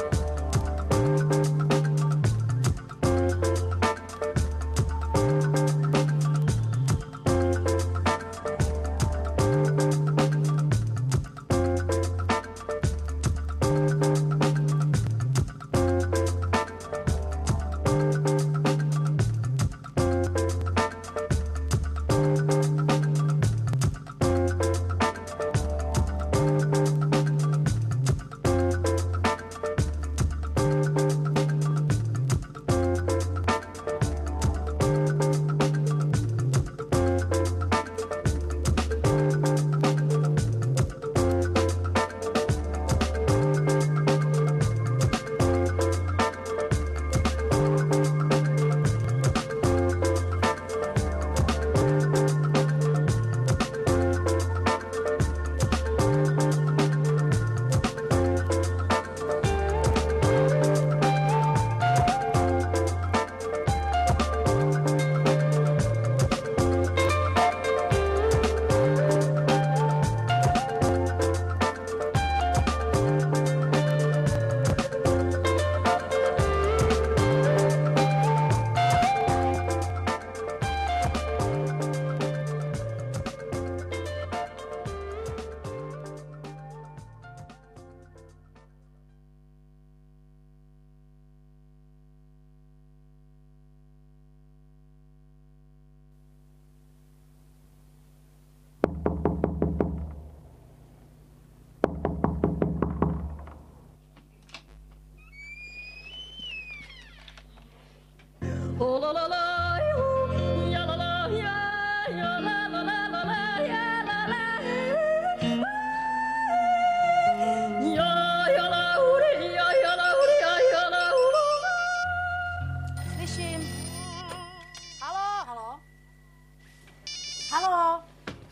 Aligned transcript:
Bye. 0.00 0.29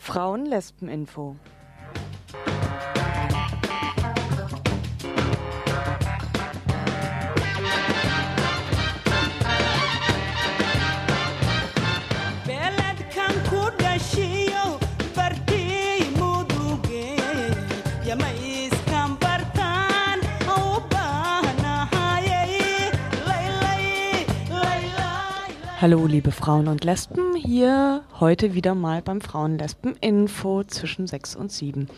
Frauen-Lesben-Info. 0.09 1.37
Hallo 25.81 26.06
liebe 26.06 26.33
Frauen 26.33 26.66
und 26.66 26.83
Lesben, 26.83 27.37
hier 27.37 28.03
heute 28.19 28.53
wieder 28.53 28.75
mal 28.75 29.00
beim 29.00 29.21
Frauen-Lesben-Info 29.21 30.65
zwischen 30.65 31.06
6 31.06 31.37
und 31.37 31.53
7. 31.53 31.89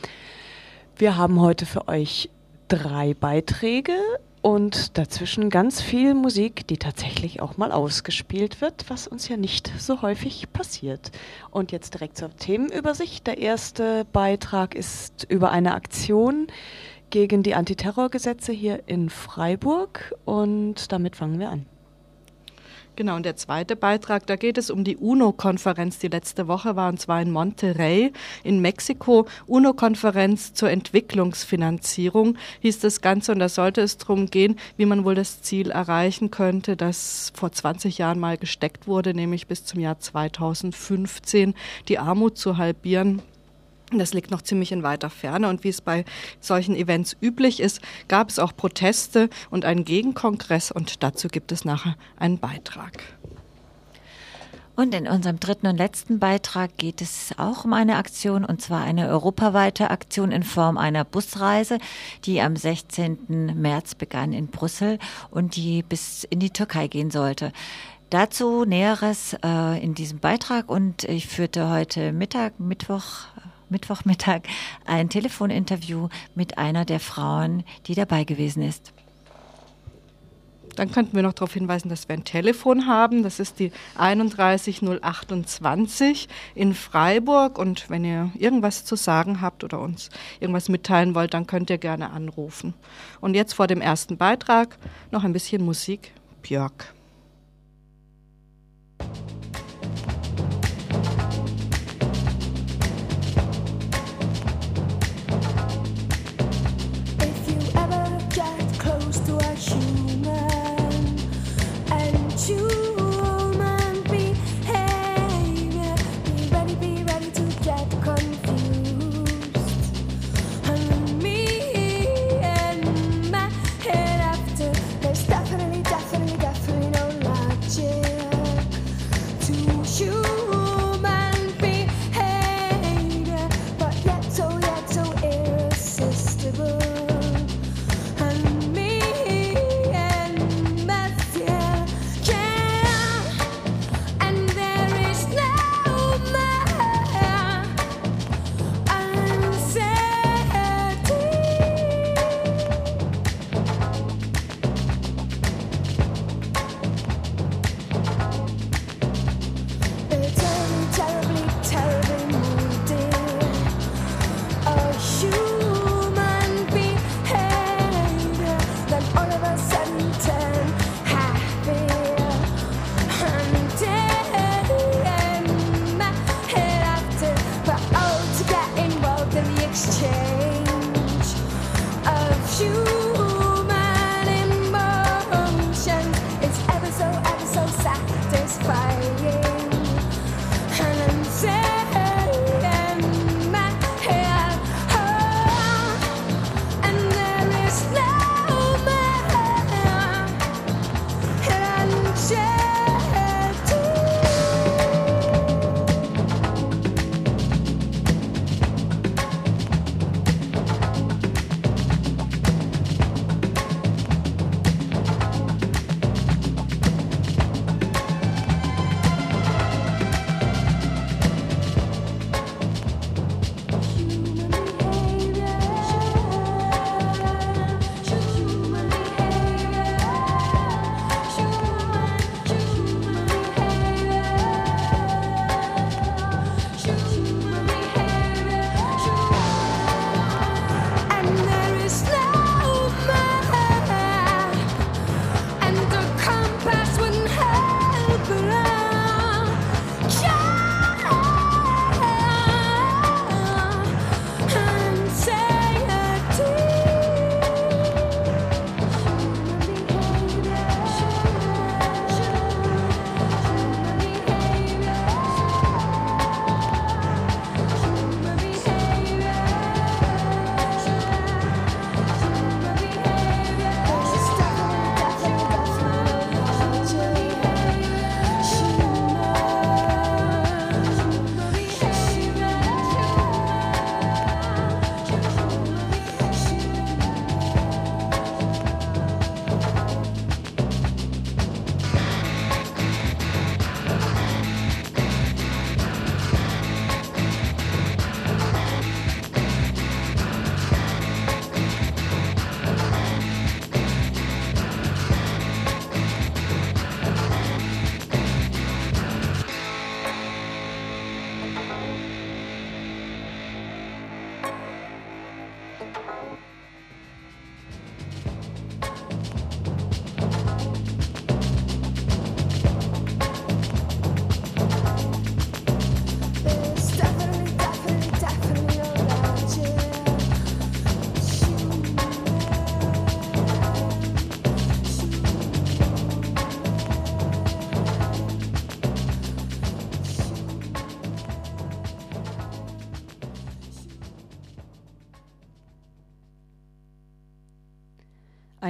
Wir 0.96 1.16
haben 1.16 1.40
heute 1.40 1.64
für 1.64 1.88
euch 1.88 2.28
drei 2.68 3.14
Beiträge 3.14 3.94
und 4.42 4.98
dazwischen 4.98 5.48
ganz 5.48 5.80
viel 5.80 6.12
Musik, 6.12 6.66
die 6.66 6.76
tatsächlich 6.76 7.40
auch 7.40 7.56
mal 7.56 7.72
ausgespielt 7.72 8.60
wird, 8.60 8.84
was 8.88 9.06
uns 9.06 9.28
ja 9.28 9.38
nicht 9.38 9.72
so 9.78 10.02
häufig 10.02 10.52
passiert. 10.52 11.10
Und 11.50 11.72
jetzt 11.72 11.94
direkt 11.94 12.18
zur 12.18 12.36
Themenübersicht. 12.36 13.26
Der 13.26 13.38
erste 13.38 14.04
Beitrag 14.12 14.74
ist 14.74 15.24
über 15.30 15.52
eine 15.52 15.74
Aktion 15.74 16.48
gegen 17.08 17.42
die 17.42 17.54
Antiterrorgesetze 17.54 18.52
hier 18.52 18.82
in 18.88 19.08
Freiburg 19.08 20.14
und 20.26 20.92
damit 20.92 21.16
fangen 21.16 21.38
wir 21.38 21.48
an. 21.48 21.64
Genau, 22.96 23.16
und 23.16 23.24
der 23.24 23.36
zweite 23.36 23.76
Beitrag, 23.76 24.26
da 24.26 24.36
geht 24.36 24.58
es 24.58 24.70
um 24.70 24.84
die 24.84 24.96
UNO-Konferenz, 24.96 25.98
die 25.98 26.08
letzte 26.08 26.48
Woche 26.48 26.76
war, 26.76 26.88
und 26.90 27.00
zwar 27.00 27.22
in 27.22 27.30
Monterrey 27.30 28.12
in 28.44 28.60
Mexiko. 28.60 29.26
UNO-Konferenz 29.46 30.52
zur 30.52 30.70
Entwicklungsfinanzierung 30.70 32.36
hieß 32.60 32.80
das 32.80 33.00
Ganze, 33.00 33.32
und 33.32 33.38
da 33.38 33.48
sollte 33.48 33.80
es 33.80 33.96
darum 33.96 34.26
gehen, 34.26 34.56
wie 34.76 34.86
man 34.86 35.04
wohl 35.04 35.14
das 35.14 35.40
Ziel 35.40 35.70
erreichen 35.70 36.30
könnte, 36.30 36.76
das 36.76 37.32
vor 37.34 37.52
20 37.52 37.96
Jahren 37.96 38.18
mal 38.18 38.36
gesteckt 38.36 38.86
wurde, 38.86 39.14
nämlich 39.14 39.46
bis 39.46 39.64
zum 39.64 39.80
Jahr 39.80 39.98
2015 39.98 41.54
die 41.88 41.98
Armut 41.98 42.36
zu 42.36 42.58
halbieren. 42.58 43.22
Das 43.92 44.14
liegt 44.14 44.30
noch 44.30 44.42
ziemlich 44.42 44.72
in 44.72 44.82
weiter 44.82 45.10
Ferne 45.10 45.48
und 45.48 45.64
wie 45.64 45.68
es 45.68 45.80
bei 45.80 46.04
solchen 46.40 46.76
Events 46.76 47.16
üblich 47.20 47.60
ist, 47.60 47.80
gab 48.08 48.28
es 48.28 48.38
auch 48.38 48.54
Proteste 48.56 49.28
und 49.50 49.64
einen 49.64 49.84
Gegenkongress 49.84 50.70
und 50.70 51.02
dazu 51.02 51.28
gibt 51.28 51.50
es 51.52 51.64
nachher 51.64 51.96
einen 52.16 52.38
Beitrag. 52.38 53.02
Und 54.76 54.94
in 54.94 55.08
unserem 55.08 55.38
dritten 55.38 55.66
und 55.66 55.76
letzten 55.76 56.18
Beitrag 56.20 56.78
geht 56.78 57.02
es 57.02 57.34
auch 57.36 57.66
um 57.66 57.74
eine 57.74 57.96
Aktion, 57.96 58.46
und 58.46 58.62
zwar 58.62 58.82
eine 58.82 59.08
europaweite 59.08 59.90
Aktion 59.90 60.32
in 60.32 60.42
Form 60.42 60.78
einer 60.78 61.04
Busreise, 61.04 61.78
die 62.24 62.40
am 62.40 62.56
16. 62.56 63.60
März 63.60 63.94
begann 63.94 64.32
in 64.32 64.46
Brüssel 64.46 64.98
und 65.30 65.56
die 65.56 65.82
bis 65.82 66.24
in 66.24 66.38
die 66.38 66.48
Türkei 66.48 66.86
gehen 66.86 67.10
sollte. 67.10 67.52
Dazu 68.08 68.64
Näheres 68.64 69.36
äh, 69.44 69.84
in 69.84 69.94
diesem 69.94 70.18
Beitrag 70.18 70.70
und 70.70 71.04
ich 71.04 71.26
führte 71.26 71.68
heute 71.68 72.12
Mittag, 72.12 72.58
Mittwoch, 72.58 73.26
Mittwochmittag 73.70 74.42
ein 74.84 75.08
Telefoninterview 75.08 76.08
mit 76.34 76.58
einer 76.58 76.84
der 76.84 77.00
Frauen, 77.00 77.64
die 77.86 77.94
dabei 77.94 78.24
gewesen 78.24 78.62
ist. 78.62 78.92
Dann 80.76 80.92
könnten 80.92 81.16
wir 81.16 81.22
noch 81.22 81.32
darauf 81.32 81.52
hinweisen, 81.52 81.88
dass 81.88 82.08
wir 82.08 82.14
ein 82.14 82.24
Telefon 82.24 82.86
haben. 82.86 83.22
Das 83.22 83.40
ist 83.40 83.58
die 83.58 83.72
31028 83.96 86.28
in 86.54 86.74
Freiburg. 86.74 87.58
Und 87.58 87.90
wenn 87.90 88.04
ihr 88.04 88.30
irgendwas 88.38 88.84
zu 88.84 88.96
sagen 88.96 89.40
habt 89.40 89.64
oder 89.64 89.80
uns 89.80 90.10
irgendwas 90.38 90.68
mitteilen 90.68 91.14
wollt, 91.14 91.34
dann 91.34 91.46
könnt 91.46 91.70
ihr 91.70 91.78
gerne 91.78 92.10
anrufen. 92.10 92.74
Und 93.20 93.34
jetzt 93.34 93.54
vor 93.54 93.66
dem 93.66 93.80
ersten 93.80 94.16
Beitrag 94.16 94.78
noch 95.10 95.24
ein 95.24 95.32
bisschen 95.32 95.64
Musik. 95.64 96.12
Björk. 96.42 96.94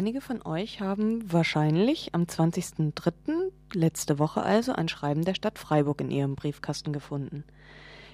Einige 0.00 0.23
von 0.23 0.41
euch 0.47 0.81
haben 0.81 1.31
wahrscheinlich 1.31 2.14
am 2.14 2.23
20.03. 2.23 3.52
letzte 3.75 4.19
Woche 4.19 4.42
also 4.42 4.73
ein 4.73 4.88
Schreiben 4.88 5.26
der 5.26 5.35
Stadt 5.35 5.59
Freiburg 5.59 6.00
in 6.00 6.11
ihrem 6.11 6.37
Briefkasten 6.37 6.95
gefunden. 6.95 7.45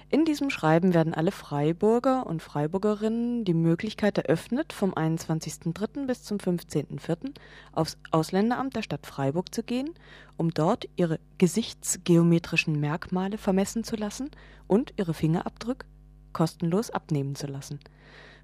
In 0.09 0.25
diesem 0.25 0.49
Schreiben 0.49 0.93
werden 0.93 1.13
alle 1.13 1.31
Freiburger 1.31 2.27
und 2.27 2.41
Freiburgerinnen 2.41 3.45
die 3.45 3.53
Möglichkeit 3.53 4.17
eröffnet, 4.17 4.73
vom 4.73 4.95
21.03. 4.95 6.07
bis 6.07 6.23
zum 6.23 6.39
15.04. 6.39 7.33
aufs 7.71 7.97
Ausländeramt 8.11 8.75
der 8.75 8.81
Stadt 8.81 9.07
Freiburg 9.07 9.55
zu 9.55 9.63
gehen, 9.63 9.91
um 10.35 10.51
dort 10.51 10.89
ihre 10.97 11.21
gesichtsgeometrischen 11.37 12.77
Merkmale 12.81 13.37
vermessen 13.37 13.85
zu 13.85 13.95
lassen 13.95 14.29
und 14.67 14.93
ihre 14.97 15.13
Fingerabdrücke 15.13 15.87
kostenlos 16.33 16.89
abnehmen 16.89 17.35
zu 17.35 17.47
lassen. 17.47 17.79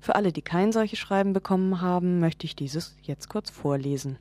Für 0.04 0.16
alle, 0.16 0.34
die 0.34 0.42
kein 0.42 0.74
solches 0.74 1.00
Schreiben 1.00 1.32
bekommen 1.32 1.80
haben, 1.80 2.20
möchte 2.20 2.46
ich 2.46 2.58
dieses 2.58 2.98
jetzt 3.04 3.30
kurz 3.30 3.50
vorlesen. 3.50 4.18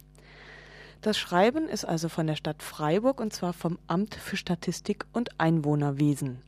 Das 1.01 1.19
Schreiben 1.19 1.69
ist 1.69 1.85
also 1.85 2.09
von 2.09 2.29
der 2.29 2.37
Stadt 2.37 2.63
Freiburg 2.63 3.21
und 3.21 3.33
zwar 3.33 3.53
vom 3.53 3.81
Amt 3.89 4.15
für 4.15 4.37
Statistik 4.37 5.07
und 5.13 5.41
Einwohnerwesen 5.41 6.39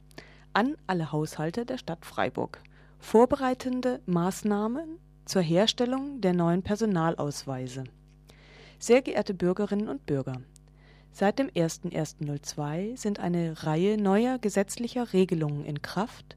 an 0.53 0.77
alle 0.87 1.11
Haushalte 1.11 1.67
der 1.67 1.79
Stadt 1.79 2.07
Freiburg. 2.07 2.61
Vorbereitende 3.01 4.01
Maßnahmen 4.07 5.01
zur 5.25 5.43
Herstellung 5.43 6.21
der 6.21 6.33
neuen 6.33 6.63
Personalausweise. 6.63 7.83
Sehr 8.79 9.03
geehrte 9.03 9.35
Bürgerinnen 9.35 9.89
und 9.89 10.07
Bürger, 10.07 10.43
seit 11.11 11.41
dem 11.41 11.49
01.01.02 11.49 12.97
sind 12.97 13.19
eine 13.19 13.65
Reihe 13.65 14.01
neuer 14.01 14.39
gesetzlicher 14.39 15.13
Regelungen 15.13 15.65
in 15.65 15.83
Kraft, 15.83 16.37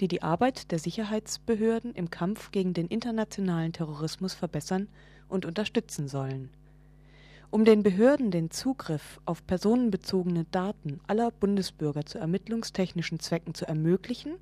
die 0.00 0.08
die 0.08 0.22
Arbeit 0.22 0.70
der 0.70 0.78
Sicherheitsbehörden 0.78 1.94
im 1.94 2.10
Kampf 2.10 2.50
gegen 2.50 2.74
den 2.74 2.88
internationalen 2.88 3.72
Terrorismus 3.72 4.34
verbessern 4.34 4.88
und 5.28 5.44
unterstützen 5.44 6.08
sollen 6.08 6.50
um 7.50 7.64
den 7.64 7.82
Behörden 7.82 8.30
den 8.30 8.50
Zugriff 8.50 9.20
auf 9.24 9.46
personenbezogene 9.46 10.44
Daten 10.50 11.00
aller 11.06 11.30
Bundesbürger 11.30 12.04
zu 12.04 12.18
ermittlungstechnischen 12.18 13.20
Zwecken 13.20 13.54
zu 13.54 13.66
ermöglichen, 13.66 14.34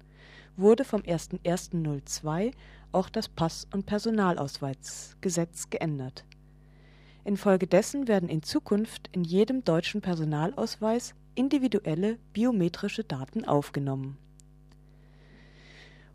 wurde 0.57 0.85
vom 0.85 1.03
01.01.02 1.03 2.53
auch 2.93 3.09
das 3.09 3.29
Pass 3.29 3.69
und 3.73 3.87
Personalausweisgesetz 3.87 5.71
geändert. 5.71 6.25
Infolgedessen 7.25 8.09
werden 8.09 8.29
in 8.29 8.43
Zukunft 8.43 9.09
in 9.13 9.23
jedem 9.23 9.65
deutschen 9.65 10.01
Personalausweis 10.01 11.15
individuelle 11.35 12.19
biometrische 12.33 13.05
Daten 13.05 13.45
aufgenommen 13.45 14.17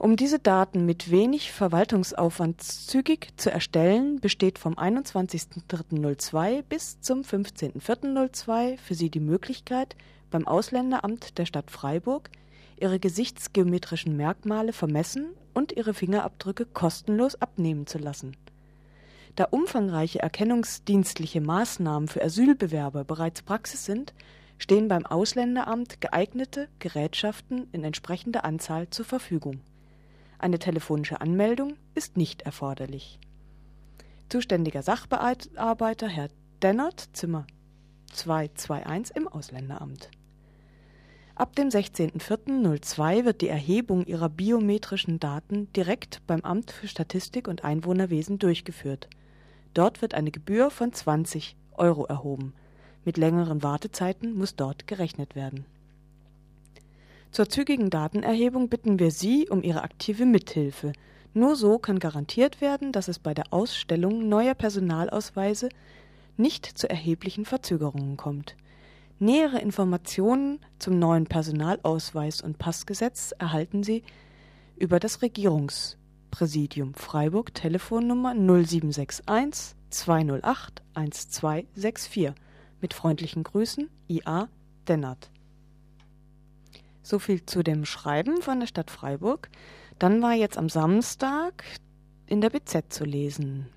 um 0.02 0.16
diese 0.16 0.40
Daten 0.40 0.88
mit 0.88 1.12
wenig 1.12 1.52
Verwaltungsaufwand 1.52 2.60
zügig 2.60 3.28
zu 3.38 3.52
erstellen, 3.52 4.20
besteht 4.20 4.58
vom 4.58 4.74
21.03.02 4.74 6.64
bis 6.64 7.00
zum 7.02 7.22
15.04.02 7.22 8.80
für 8.80 8.96
Sie 8.96 9.12
die 9.12 9.20
Möglichkeit, 9.20 9.96
beim 10.32 10.48
Ausländeramt 10.48 11.38
der 11.38 11.46
Stadt 11.46 11.70
Freiburg 11.70 12.32
Ihre 12.80 12.98
gesichtsgeometrischen 12.98 14.18
Merkmale 14.18 14.74
vermessen 14.74 15.28
und 15.54 15.72
Ihre 15.72 15.94
Fingerabdrücke 15.94 16.66
kostenlos 16.66 17.40
abnehmen 17.40 17.86
zu 17.86 18.00
lassen. 18.00 18.36
Da 19.36 19.44
umfangreiche 19.52 20.18
erkennungsdienstliche 20.18 21.42
Maßnahmen 21.42 22.08
für 22.08 22.24
Asylbewerber 22.24 23.04
bereits 23.04 23.44
Praxis 23.44 23.86
sind, 23.86 24.16
stehen 24.58 24.88
beim 24.88 25.06
Ausländeramt 25.06 26.02
geeignete 26.02 26.70
Gerätschaften 26.80 27.68
in 27.72 27.84
entsprechender 27.84 28.46
Anzahl 28.46 28.90
zur 28.90 29.06
Verfügung 29.06 29.62
eine 30.42 30.60
telefonische 30.60 31.22
Anmeldung 31.22 31.76
ist 31.96 32.18
nicht 32.18 32.42
erforderlich. 32.42 33.20
Zuständiger 34.30 34.82
Sachbearbeiter 34.82 36.08
Herr 36.08 36.30
Dennert, 36.62 37.10
Zimmer 37.14 37.46
221 38.14 39.16
im 39.16 39.28
Ausländeramt. 39.28 40.10
Ab 41.36 41.56
dem 41.56 41.70
16.04.02 41.70 43.26
wird 43.26 43.42
die 43.42 43.48
Erhebung 43.48 44.06
ihrer 44.06 44.30
biometrischen 44.30 45.20
Daten 45.20 45.72
direkt 45.74 46.22
beim 46.28 46.42
Amt 46.42 46.72
für 46.72 46.88
Statistik 46.88 47.48
und 47.48 47.64
Einwohnerwesen 47.64 48.38
durchgeführt. 48.38 49.10
Dort 49.74 50.02
wird 50.02 50.14
eine 50.14 50.32
Gebühr 50.32 50.70
von 50.72 50.92
20 50.92 51.56
Euro 51.74 52.06
erhoben. 52.06 52.54
Mit 53.06 53.18
längeren 53.18 53.64
Wartezeiten 53.64 54.34
muss 54.34 54.56
dort 54.56 54.88
gerechnet 54.88 55.36
werden 55.36 55.66
zur 57.32 57.50
zügigen 57.50 57.90
Datenerhebung 57.90 58.68
bitten 58.68 59.00
wir 59.00 59.12
Sie 59.12 59.48
um 59.50 59.64
Ihre 59.64 59.84
aktive 59.84 60.26
Mithilfe. 60.26 60.92
Nur 61.34 61.56
so 61.56 61.80
kann 61.80 62.00
garantiert 62.00 62.60
werden, 62.60 62.92
dass 62.92 63.08
es 63.08 63.20
bei 63.20 63.34
der 63.34 63.46
Ausstellung 63.52 64.28
neuer 64.28 64.54
Personalausweise 64.54 65.70
nicht 66.36 66.66
zu 66.66 66.90
erheblichen 66.90 67.46
Verzögerungen 67.46 68.18
kommt. 68.18 68.58
Nähere 69.20 69.60
Informationen 69.60 70.60
zum 70.78 71.00
neuen 71.00 71.26
Personalausweis 71.26 72.42
und 72.42 72.58
Passgesetz 72.58 73.34
erhalten 73.40 73.84
Sie 73.84 74.04
über 74.76 75.00
das 75.00 75.22
Regierungspräsidium 75.22 76.96
Freiburg 76.96 77.54
Telefonnummer 77.54 78.34
0761 78.34 79.76
208 79.90 80.82
1264. 80.96 82.32
Mit 82.82 82.94
freundlichen 82.94 83.44
Grüßen, 83.44 83.90
IA 84.10 84.50
Dennert. 84.88 85.31
So 87.04 87.20
viel 87.20 87.46
zu 87.46 87.64
dem 87.64 87.86
Schreiben 87.86 88.42
von 88.42 88.60
der 88.60 88.68
Stadt 88.68 88.92
Freiburg. 88.92 89.50
Dann 90.00 90.22
war 90.22 90.34
jetzt 90.34 90.58
am 90.58 90.70
Samstag 90.70 91.64
in 92.28 92.42
der 92.42 92.50
BZ 92.50 92.92
zu 92.94 93.04
lesen. 93.04 93.68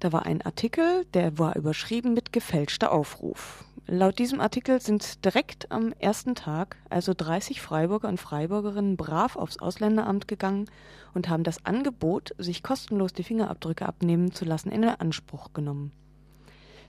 Da 0.00 0.12
war 0.12 0.24
ein 0.24 0.40
Artikel, 0.40 1.04
der 1.12 1.38
war 1.38 1.56
überschrieben 1.56 2.14
mit 2.14 2.32
gefälschter 2.32 2.90
Aufruf. 2.90 3.64
Laut 3.86 4.18
diesem 4.18 4.40
Artikel 4.40 4.80
sind 4.80 5.24
direkt 5.24 5.70
am 5.72 5.92
ersten 5.98 6.34
Tag 6.34 6.76
also 6.88 7.12
30 7.12 7.60
Freiburger 7.60 8.08
und 8.08 8.20
Freiburgerinnen 8.20 8.96
brav 8.96 9.36
aufs 9.36 9.58
Ausländeramt 9.58 10.28
gegangen 10.28 10.70
und 11.12 11.28
haben 11.28 11.44
das 11.44 11.66
Angebot, 11.66 12.34
sich 12.38 12.62
kostenlos 12.62 13.12
die 13.12 13.24
Fingerabdrücke 13.24 13.86
abnehmen 13.86 14.32
zu 14.32 14.44
lassen, 14.44 14.70
in 14.70 14.84
Anspruch 14.84 15.52
genommen. 15.52 15.92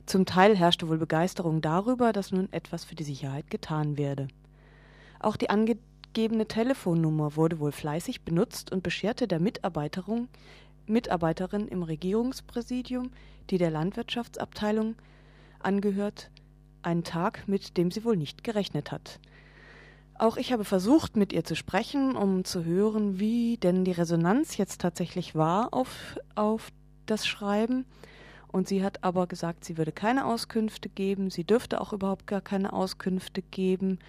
Zum 0.06 0.26
Teil 0.26 0.56
herrschte 0.56 0.88
wohl 0.88 0.98
Begeisterung 0.98 1.62
darüber, 1.62 2.14
dass 2.14 2.32
nun 2.32 2.52
etwas 2.54 2.86
für 2.86 2.96
die 2.96 3.04
Sicherheit 3.04 3.50
getan 3.50 3.98
werde. 3.98 4.28
Auch 5.22 5.36
die 5.36 5.52
angegebene 5.52 6.48
Telefonnummer 6.48 7.36
wurde 7.36 7.60
wohl 7.60 7.72
fleißig 7.72 8.24
benutzt 8.24 8.72
und 8.72 8.82
bescherte 8.82 9.28
der 9.28 9.40
Mitarbeiterin, 9.40 10.28
Mitarbeiterin 10.88 11.68
im 11.68 11.84
Regierungspräsidium, 11.84 13.12
die 13.52 13.60
der 13.60 13.70
Landwirtschaftsabteilung 13.70 14.96
angehört, 15.60 16.32
einen 16.82 17.04
Tag, 17.04 17.48
mit 17.48 17.78
dem 17.78 17.92
sie 17.92 18.04
wohl 18.04 18.18
nicht 18.18 18.44
gerechnet 18.44 18.92
hat. 18.92 19.20
Auch 20.16 20.38
ich 20.38 20.52
habe 20.52 20.66
versucht, 20.66 21.16
mit 21.16 21.34
ihr 21.34 21.44
zu 21.44 21.56
sprechen, 21.56 22.16
um 22.16 22.44
zu 22.44 22.66
hören, 22.66 23.20
wie 23.20 23.58
denn 23.58 23.86
die 23.86 23.92
Resonanz 23.92 24.58
jetzt 24.58 24.82
tatsächlich 24.82 25.36
war 25.36 25.72
auf, 25.72 26.18
auf 26.34 26.72
das 27.06 27.28
Schreiben. 27.28 27.86
Und 28.48 28.68
sie 28.68 28.84
hat 28.84 29.04
aber 29.04 29.28
gesagt, 29.28 29.66
sie 29.66 29.78
würde 29.78 29.92
keine 29.92 30.26
Auskünfte 30.26 30.90
geben, 30.90 31.30
sie 31.30 31.44
dürfte 31.44 31.80
auch 31.80 31.94
überhaupt 31.94 32.26
gar 32.26 32.42
keine 32.42 32.74
Auskünfte 32.74 33.44
geben. 33.44 34.00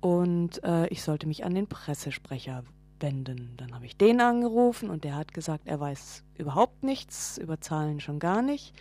Und 0.00 0.62
äh, 0.64 0.86
ich 0.88 1.02
sollte 1.02 1.26
mich 1.26 1.44
an 1.44 1.54
den 1.54 1.66
Pressesprecher 1.66 2.62
wenden. 3.00 3.54
Dann 3.56 3.74
habe 3.74 3.86
ich 3.86 3.96
den 3.96 4.20
angerufen 4.20 4.90
und 4.90 5.04
der 5.04 5.16
hat 5.16 5.34
gesagt, 5.34 5.66
er 5.66 5.80
weiß 5.80 6.24
überhaupt 6.36 6.84
nichts, 6.84 7.38
über 7.38 7.60
Zahlen 7.60 8.00
schon 8.00 8.18
gar 8.18 8.42
nicht. 8.42 8.74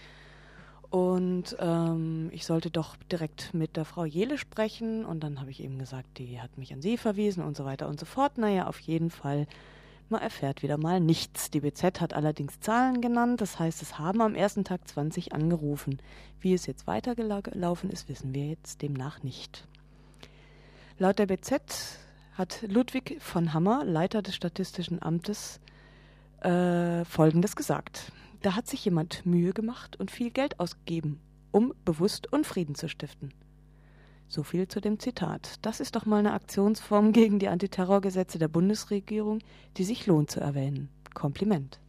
Und 0.90 1.58
ähm, 1.60 2.30
ich 2.32 2.46
sollte 2.46 2.72
doch 2.72 2.96
direkt 3.12 3.54
mit 3.54 3.76
der 3.76 3.86
Frau 3.86 4.06
Jele 4.06 4.38
sprechen. 4.38 5.06
Und 5.06 5.22
dann 5.22 5.40
habe 5.40 5.52
ich 5.52 5.62
eben 5.62 5.80
gesagt, 5.80 6.18
die 6.18 6.40
hat 6.40 6.58
mich 6.58 6.74
an 6.74 6.82
sie 6.82 6.98
verwiesen 6.98 7.44
und 7.44 7.58
so 7.58 7.66
weiter 7.66 7.88
und 7.88 8.00
so 8.00 8.06
fort. 8.06 8.38
Naja, 8.38 8.68
auf 8.68 8.80
jeden 8.80 9.10
Fall, 9.10 9.48
man 10.10 10.22
erfährt 10.22 10.64
wieder 10.64 10.78
mal 10.78 11.02
nichts. 11.02 11.52
Die 11.52 11.60
BZ 11.60 12.00
hat 12.00 12.14
allerdings 12.14 12.60
Zahlen 12.62 13.02
genannt. 13.02 13.42
Das 13.42 13.60
heißt, 13.60 13.82
es 13.82 14.00
haben 14.00 14.22
am 14.22 14.36
ersten 14.36 14.64
Tag 14.64 14.88
20 14.88 15.34
angerufen. 15.34 15.98
Wie 16.40 16.54
es 16.54 16.66
jetzt 16.68 16.88
weitergelaufen 16.88 17.90
ist, 17.90 18.08
wissen 18.08 18.34
wir 18.34 18.48
jetzt 18.48 18.82
demnach 18.82 19.24
nicht. 19.24 19.68
Laut 21.00 21.20
der 21.20 21.28
BZ 21.28 22.00
hat 22.34 22.64
Ludwig 22.68 23.18
von 23.20 23.54
Hammer, 23.54 23.86
Leiter 23.86 24.24
des 24.24 24.34
Statistischen 24.34 25.00
Amtes, 25.00 25.60
äh, 26.42 27.06
Folgendes 27.06 27.56
gesagt. 27.56 28.12
Da 28.42 28.56
hat 28.56 28.66
sich 28.66 28.84
jemand 28.84 29.24
Mühe 29.24 29.54
gemacht 29.54 29.96
und 30.00 30.10
viel 30.10 30.32
Geld 30.32 30.60
ausgegeben, 30.60 31.20
um 31.52 31.72
bewusst 31.86 32.34
Unfrieden 32.34 32.74
zu 32.74 32.90
stiften. 32.90 33.32
So 34.28 34.42
viel 34.42 34.68
zu 34.68 34.82
dem 34.82 34.98
Zitat. 34.98 35.58
Das 35.62 35.82
ist 35.82 35.96
doch 35.96 36.08
mal 36.08 36.18
eine 36.18 36.34
Aktionsform 36.34 37.14
gegen 37.14 37.38
die 37.38 37.48
Antiterrorgesetze 37.48 38.40
der 38.40 38.48
Bundesregierung, 38.48 39.38
die 39.78 39.84
sich 39.84 40.08
lohnt 40.08 40.32
zu 40.32 40.40
erwähnen. 40.40 40.90
Kompliment. 41.14 41.80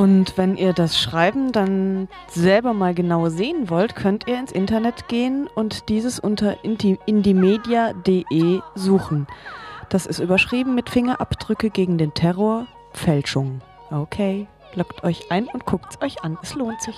Und 0.00 0.38
wenn 0.38 0.56
ihr 0.56 0.72
das 0.72 0.98
Schreiben 0.98 1.52
dann 1.52 2.08
selber 2.26 2.72
mal 2.72 2.94
genau 2.94 3.28
sehen 3.28 3.68
wollt, 3.68 3.94
könnt 3.96 4.26
ihr 4.26 4.38
ins 4.38 4.50
Internet 4.50 5.08
gehen 5.08 5.46
und 5.46 5.90
dieses 5.90 6.18
unter 6.18 6.64
indimedia.de 6.64 8.60
suchen. 8.74 9.26
Das 9.90 10.06
ist 10.06 10.18
überschrieben 10.18 10.74
mit 10.74 10.88
Fingerabdrücke 10.88 11.68
gegen 11.68 11.98
den 11.98 12.14
Terror, 12.14 12.66
Fälschung. 12.94 13.60
Okay, 13.90 14.46
lockt 14.74 15.04
euch 15.04 15.30
ein 15.30 15.46
und 15.48 15.66
guckt 15.66 15.88
es 15.90 16.00
euch 16.00 16.24
an. 16.24 16.38
Es 16.40 16.54
lohnt 16.54 16.80
sich. 16.80 16.96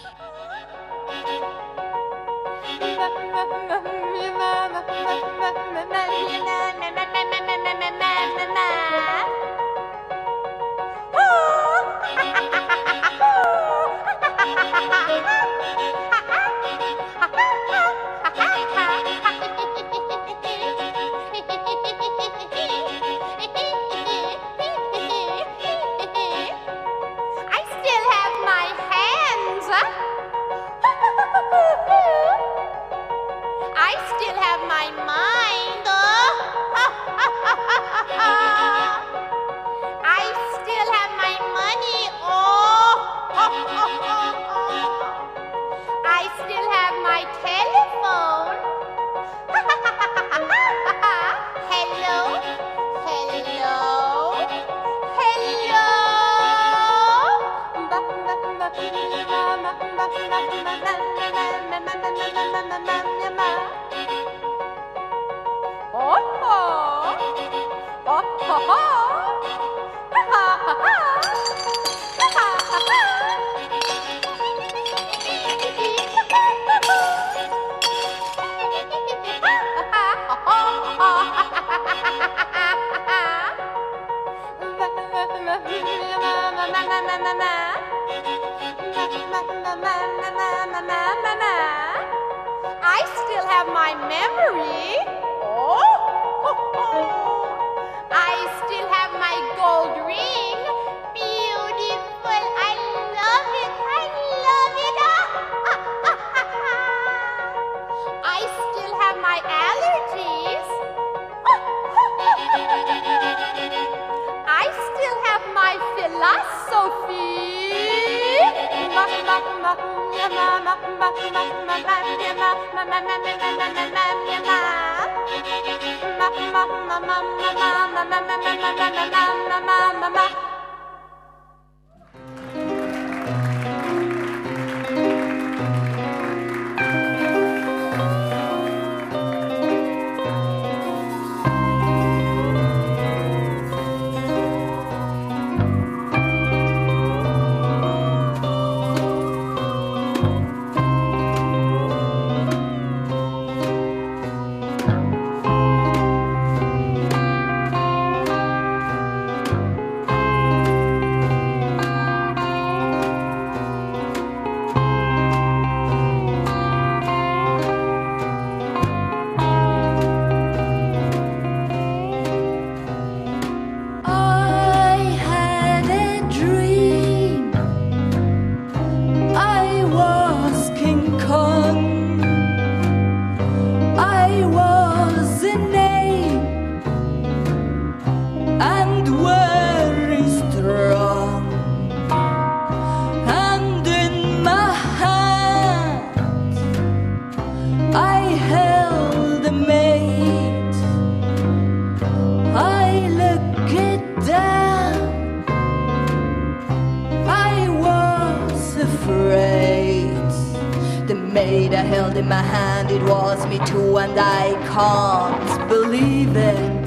can't 214.72 215.68
believe 215.68 216.34
it. 216.34 216.86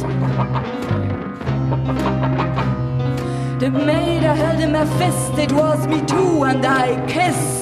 The 3.59 3.69
maid 3.69 4.23
I 4.23 4.33
held 4.33 4.59
in 4.59 4.71
my 4.71 4.85
fist, 4.97 5.37
it 5.37 5.51
was 5.51 5.85
me 5.87 6.03
too, 6.05 6.43
and 6.43 6.65
I 6.65 7.05
kissed. 7.07 7.54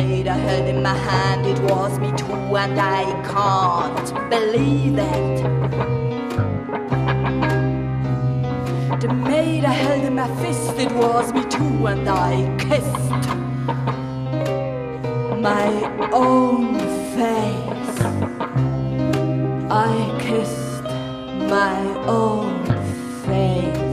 Maid 0.00 0.28
I 0.28 0.36
held 0.36 0.68
in 0.68 0.80
my 0.82 0.94
hand, 0.94 1.44
it 1.44 1.58
was 1.70 1.98
me 1.98 2.10
too, 2.16 2.56
and 2.56 2.78
I 2.80 3.02
can't 3.32 4.30
believe 4.30 4.96
it. 4.96 5.36
The 9.00 9.12
maid 9.12 9.64
I 9.64 9.72
held 9.84 10.04
in 10.04 10.14
my 10.14 10.28
fist, 10.40 10.74
it 10.78 10.92
was 10.92 11.32
me 11.32 11.42
too, 11.56 11.86
and 11.92 12.08
I 12.08 12.32
kissed 12.66 13.26
my 15.48 15.68
own 16.12 16.78
face. 17.16 17.98
I 19.70 19.94
kissed 20.26 20.84
my 21.56 21.78
own 22.06 22.64
face. 23.24 23.87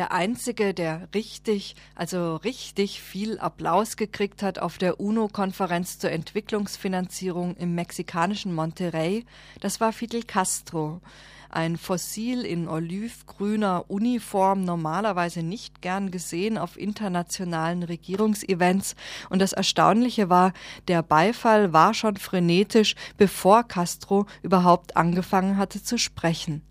Der 0.00 0.12
einzige, 0.12 0.72
der 0.72 1.08
richtig, 1.14 1.76
also 1.94 2.36
richtig 2.36 3.02
viel 3.02 3.38
Applaus 3.38 3.98
gekriegt 3.98 4.42
hat 4.42 4.58
auf 4.58 4.78
der 4.78 4.98
UNO-Konferenz 4.98 5.98
zur 5.98 6.10
Entwicklungsfinanzierung 6.10 7.54
im 7.56 7.74
mexikanischen 7.74 8.54
Monterrey, 8.54 9.26
das 9.60 9.78
war 9.78 9.92
Fidel 9.92 10.22
Castro. 10.22 11.02
Ein 11.50 11.76
Fossil 11.76 12.46
in 12.46 12.66
olivgrüner 12.66 13.84
Uniform, 13.88 14.64
normalerweise 14.64 15.42
nicht 15.42 15.82
gern 15.82 16.10
gesehen 16.10 16.56
auf 16.56 16.78
internationalen 16.78 17.82
Regierungsevents. 17.82 18.96
Und 19.28 19.42
das 19.42 19.52
Erstaunliche 19.52 20.30
war, 20.30 20.54
der 20.88 21.02
Beifall 21.02 21.74
war 21.74 21.92
schon 21.92 22.16
frenetisch, 22.16 22.94
bevor 23.18 23.64
Castro 23.64 24.24
überhaupt 24.42 24.96
angefangen 24.96 25.58
hatte 25.58 25.82
zu 25.82 25.98
sprechen. 25.98 26.62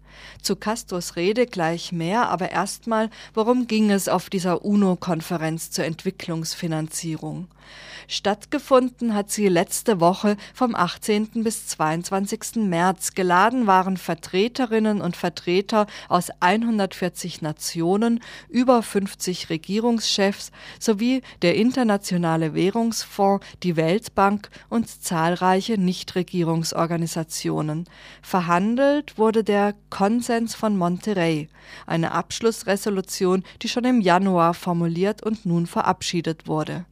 Zu 0.41 0.56
Castros 0.56 1.15
Rede 1.15 1.45
gleich 1.45 1.91
mehr, 1.91 2.30
aber 2.30 2.52
erstmal, 2.52 3.10
worum 3.34 3.67
ging 3.67 3.91
es 3.91 4.08
auf 4.08 4.30
dieser 4.30 4.63
UNO-Konferenz 4.63 5.72
zur 5.72 5.86
Entwicklungsfinanzierung? 5.86 7.48
Stattgefunden 8.08 9.13
hat 9.13 9.30
sie 9.30 9.48
letzte 9.48 10.00
Woche 10.00 10.38
vom 10.56 10.74
18. 10.74 11.43
bis 11.43 11.67
22. 11.67 12.56
März. 12.56 13.13
Geladen 13.13 13.67
waren 13.67 13.98
Vertreterinnen 13.98 15.02
und 15.02 15.15
Vertreter 15.15 15.86
aus 16.08 16.32
140 16.39 17.43
Nationen, 17.43 18.24
über 18.50 18.82
50 18.82 19.52
Regierungschefs 19.52 20.52
sowie 20.80 21.22
der 21.43 21.54
Internationale 21.56 22.56
Währungsfonds, 22.56 23.45
die 23.62 23.76
Weltbank 23.76 24.50
und 24.69 24.89
zahlreiche 24.89 25.78
Nichtregierungsorganisationen. 25.78 27.86
Verhandelt 28.24 29.19
wurde 29.19 29.43
der 29.43 29.76
Konsens 29.99 30.55
von 30.55 30.77
Monterrey, 30.77 31.49
eine 31.85 32.13
Abschlussresolution, 32.13 33.43
die 33.62 33.67
schon 33.67 33.83
im 33.83 33.99
Januar 33.99 34.53
formuliert 34.53 35.21
und 35.23 35.45
nun 35.45 35.67
verabschiedet 35.67 36.47
wurde. 36.47 36.85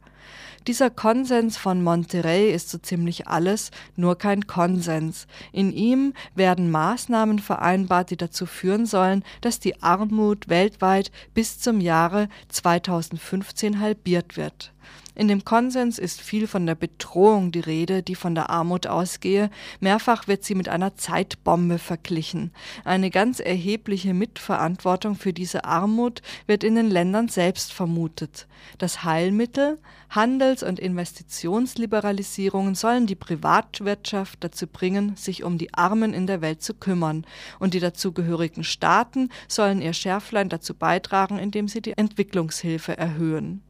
Dieser 0.66 0.90
Konsens 0.90 1.56
von 1.56 1.82
Monterrey 1.82 2.52
ist 2.52 2.68
so 2.68 2.76
ziemlich 2.76 3.26
alles, 3.26 3.70
nur 3.96 4.18
kein 4.18 4.46
Konsens. 4.46 5.26
In 5.52 5.72
ihm 5.72 6.12
werden 6.34 6.70
Maßnahmen 6.70 7.38
vereinbart, 7.38 8.10
die 8.10 8.18
dazu 8.18 8.44
führen 8.44 8.84
sollen, 8.84 9.24
dass 9.40 9.58
die 9.58 9.82
Armut 9.82 10.50
weltweit 10.50 11.10
bis 11.32 11.58
zum 11.58 11.80
Jahre 11.80 12.28
2015 12.50 13.80
halbiert 13.80 14.36
wird. 14.36 14.74
In 15.18 15.26
dem 15.26 15.44
Konsens 15.44 15.98
ist 15.98 16.20
viel 16.20 16.46
von 16.46 16.64
der 16.64 16.76
Bedrohung 16.76 17.50
die 17.50 17.58
Rede, 17.58 18.04
die 18.04 18.14
von 18.14 18.36
der 18.36 18.50
Armut 18.50 18.86
ausgehe. 18.86 19.50
Mehrfach 19.80 20.28
wird 20.28 20.44
sie 20.44 20.54
mit 20.54 20.68
einer 20.68 20.94
Zeitbombe 20.94 21.80
verglichen. 21.80 22.52
Eine 22.84 23.10
ganz 23.10 23.40
erhebliche 23.40 24.14
Mitverantwortung 24.14 25.16
für 25.16 25.32
diese 25.32 25.64
Armut 25.64 26.22
wird 26.46 26.62
in 26.62 26.76
den 26.76 26.88
Ländern 26.88 27.26
selbst 27.26 27.72
vermutet. 27.72 28.46
Das 28.78 29.02
Heilmittel, 29.02 29.80
Handels- 30.08 30.62
und 30.62 30.78
Investitionsliberalisierungen 30.78 32.76
sollen 32.76 33.08
die 33.08 33.16
Privatwirtschaft 33.16 34.44
dazu 34.44 34.68
bringen, 34.68 35.16
sich 35.16 35.42
um 35.42 35.58
die 35.58 35.74
Armen 35.74 36.14
in 36.14 36.28
der 36.28 36.42
Welt 36.42 36.62
zu 36.62 36.74
kümmern, 36.74 37.26
und 37.58 37.74
die 37.74 37.80
dazugehörigen 37.80 38.62
Staaten 38.62 39.30
sollen 39.48 39.82
ihr 39.82 39.94
Schärflein 39.94 40.48
dazu 40.48 40.74
beitragen, 40.74 41.40
indem 41.40 41.66
sie 41.66 41.82
die 41.82 41.98
Entwicklungshilfe 41.98 42.96
erhöhen. 42.96 43.64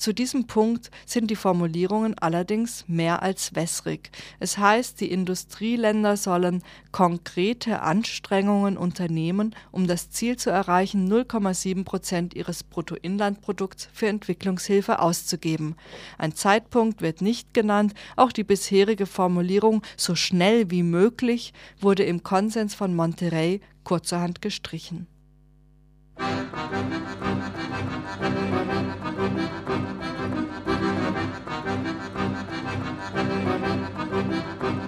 Zu 0.00 0.14
diesem 0.14 0.46
Punkt 0.46 0.90
sind 1.04 1.30
die 1.30 1.36
Formulierungen 1.36 2.16
allerdings 2.16 2.86
mehr 2.88 3.22
als 3.22 3.54
wässrig. 3.54 4.10
Es 4.38 4.56
heißt, 4.56 4.98
die 4.98 5.12
Industrieländer 5.12 6.16
sollen 6.16 6.62
konkrete 6.90 7.82
Anstrengungen 7.82 8.78
unternehmen, 8.78 9.54
um 9.70 9.86
das 9.86 10.08
Ziel 10.08 10.36
zu 10.38 10.48
erreichen, 10.48 11.12
0,7 11.12 11.84
Prozent 11.84 12.32
ihres 12.32 12.64
Bruttoinlandprodukts 12.64 13.90
für 13.92 14.08
Entwicklungshilfe 14.08 15.00
auszugeben. 15.00 15.76
Ein 16.16 16.34
Zeitpunkt 16.34 17.02
wird 17.02 17.20
nicht 17.20 17.52
genannt, 17.52 17.92
auch 18.16 18.32
die 18.32 18.44
bisherige 18.44 19.04
Formulierung 19.04 19.82
so 19.98 20.14
schnell 20.14 20.70
wie 20.70 20.82
möglich 20.82 21.52
wurde 21.78 22.04
im 22.04 22.22
Konsens 22.22 22.74
von 22.74 22.96
Monterrey 22.96 23.60
kurzerhand 23.84 24.40
gestrichen. 24.40 25.09
Thank 26.20 26.52
you. 34.62 34.79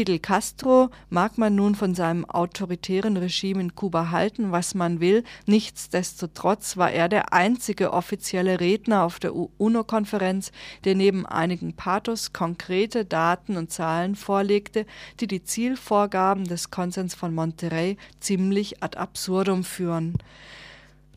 Fidel 0.00 0.18
Castro 0.18 0.88
mag 1.10 1.36
man 1.36 1.54
nun 1.54 1.74
von 1.74 1.94
seinem 1.94 2.24
autoritären 2.24 3.18
Regime 3.18 3.60
in 3.60 3.74
Kuba 3.74 4.10
halten, 4.10 4.50
was 4.50 4.74
man 4.74 4.98
will, 4.98 5.24
nichtsdestotrotz 5.44 6.78
war 6.78 6.90
er 6.90 7.10
der 7.10 7.34
einzige 7.34 7.92
offizielle 7.92 8.60
Redner 8.60 9.04
auf 9.04 9.20
der 9.20 9.34
UNO-Konferenz, 9.34 10.52
der 10.84 10.94
neben 10.94 11.26
einigen 11.26 11.74
Pathos 11.74 12.32
konkrete 12.32 13.04
Daten 13.04 13.58
und 13.58 13.72
Zahlen 13.72 14.16
vorlegte, 14.16 14.86
die 15.20 15.26
die 15.26 15.44
Zielvorgaben 15.44 16.44
des 16.44 16.70
Konsens 16.70 17.14
von 17.14 17.34
Monterrey 17.34 17.98
ziemlich 18.20 18.82
ad 18.82 18.96
absurdum 18.96 19.64
führen. 19.64 20.14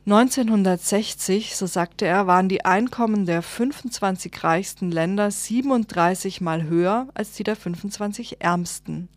1960, 0.06 1.56
so 1.56 1.66
sagte 1.66 2.06
er, 2.06 2.28
waren 2.28 2.50
die 2.50 2.66
Einkommen 2.66 3.26
der 3.26 3.42
25 3.42 4.44
reichsten 4.44 4.92
Länder 4.92 5.32
37 5.32 6.42
mal 6.42 6.63
höher 6.63 7.08
als 7.13 7.32
die 7.32 7.44
der 7.44 7.56
25 7.56 8.42
ärmsten. 8.42 9.08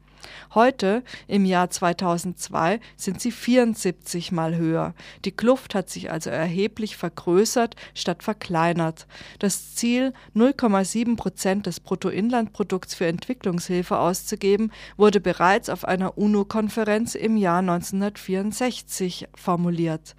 Heute, 0.54 1.02
im 1.26 1.44
Jahr 1.44 1.70
2002, 1.70 2.80
sind 2.96 3.20
sie 3.20 3.30
74 3.30 4.32
mal 4.32 4.56
höher. 4.56 4.94
Die 5.24 5.32
Kluft 5.32 5.74
hat 5.74 5.90
sich 5.90 6.10
also 6.10 6.30
erheblich 6.30 6.96
vergrößert 6.96 7.76
statt 7.94 8.22
verkleinert. 8.22 9.06
Das 9.38 9.74
Ziel, 9.74 10.12
0,7 10.34 11.16
Prozent 11.16 11.66
des 11.66 11.80
Bruttoinlandprodukts 11.80 12.94
für 12.94 13.06
Entwicklungshilfe 13.06 13.98
auszugeben, 13.98 14.72
wurde 14.96 15.20
bereits 15.20 15.68
auf 15.68 15.84
einer 15.84 16.18
UNO-Konferenz 16.18 17.14
im 17.14 17.36
Jahr 17.36 17.58
1964 17.60 19.28
formuliert. 19.34 20.14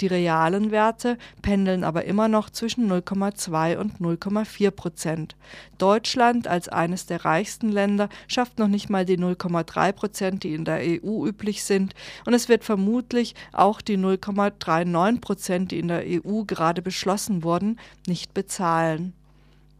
Die 0.00 0.06
realen 0.06 0.70
Werte 0.70 1.18
pendeln 1.42 1.84
aber 1.84 2.04
immer 2.04 2.28
noch 2.28 2.50
zwischen 2.50 2.90
0,2 2.90 3.76
und 3.76 4.00
0,4 4.00 4.70
Prozent. 4.70 5.36
Deutschland 5.78 6.46
als 6.46 6.68
eines 6.68 7.06
der 7.06 7.24
reichsten 7.24 7.68
Länder 7.68 8.08
schafft 8.26 8.58
noch 8.58 8.68
nicht 8.68 8.90
mal 8.90 9.04
die 9.04 9.16
0,3 9.48 9.92
Prozent, 9.92 10.42
die 10.44 10.54
in 10.54 10.64
der 10.64 10.80
EU 10.80 11.26
üblich 11.26 11.64
sind, 11.64 11.94
und 12.24 12.34
es 12.34 12.48
wird 12.48 12.64
vermutlich 12.64 13.34
auch 13.52 13.80
die 13.80 13.98
0,39 13.98 15.20
Prozent, 15.20 15.70
die 15.70 15.78
in 15.78 15.88
der 15.88 16.04
EU 16.06 16.44
gerade 16.44 16.82
beschlossen 16.82 17.42
wurden, 17.42 17.78
nicht 18.06 18.34
bezahlen. 18.34 19.12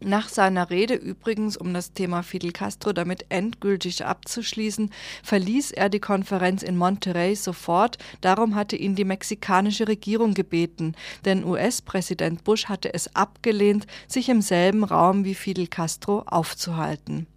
Nach 0.01 0.29
seiner 0.29 0.69
Rede 0.69 0.93
übrigens, 0.93 1.57
um 1.57 1.73
das 1.73 1.91
Thema 1.91 2.23
Fidel 2.23 2.53
Castro 2.53 2.93
damit 2.93 3.25
endgültig 3.27 4.05
abzuschließen, 4.05 4.91
verließ 5.23 5.71
er 5.71 5.89
die 5.89 5.99
Konferenz 5.99 6.63
in 6.63 6.77
Monterrey 6.77 7.35
sofort. 7.35 7.97
Darum 8.21 8.55
hatte 8.55 8.77
ihn 8.77 8.95
die 8.95 9.03
mexikanische 9.03 9.89
Regierung 9.89 10.33
gebeten, 10.35 10.95
denn 11.25 11.43
US-Präsident 11.43 12.45
Bush 12.45 12.65
hatte 12.65 12.93
es 12.93 13.13
abgelehnt, 13.13 13.87
sich 14.07 14.29
im 14.29 14.41
selben 14.41 14.85
Raum 14.85 15.25
wie 15.25 15.35
Fidel 15.35 15.67
Castro 15.67 16.23
aufzuhalten. 16.25 17.27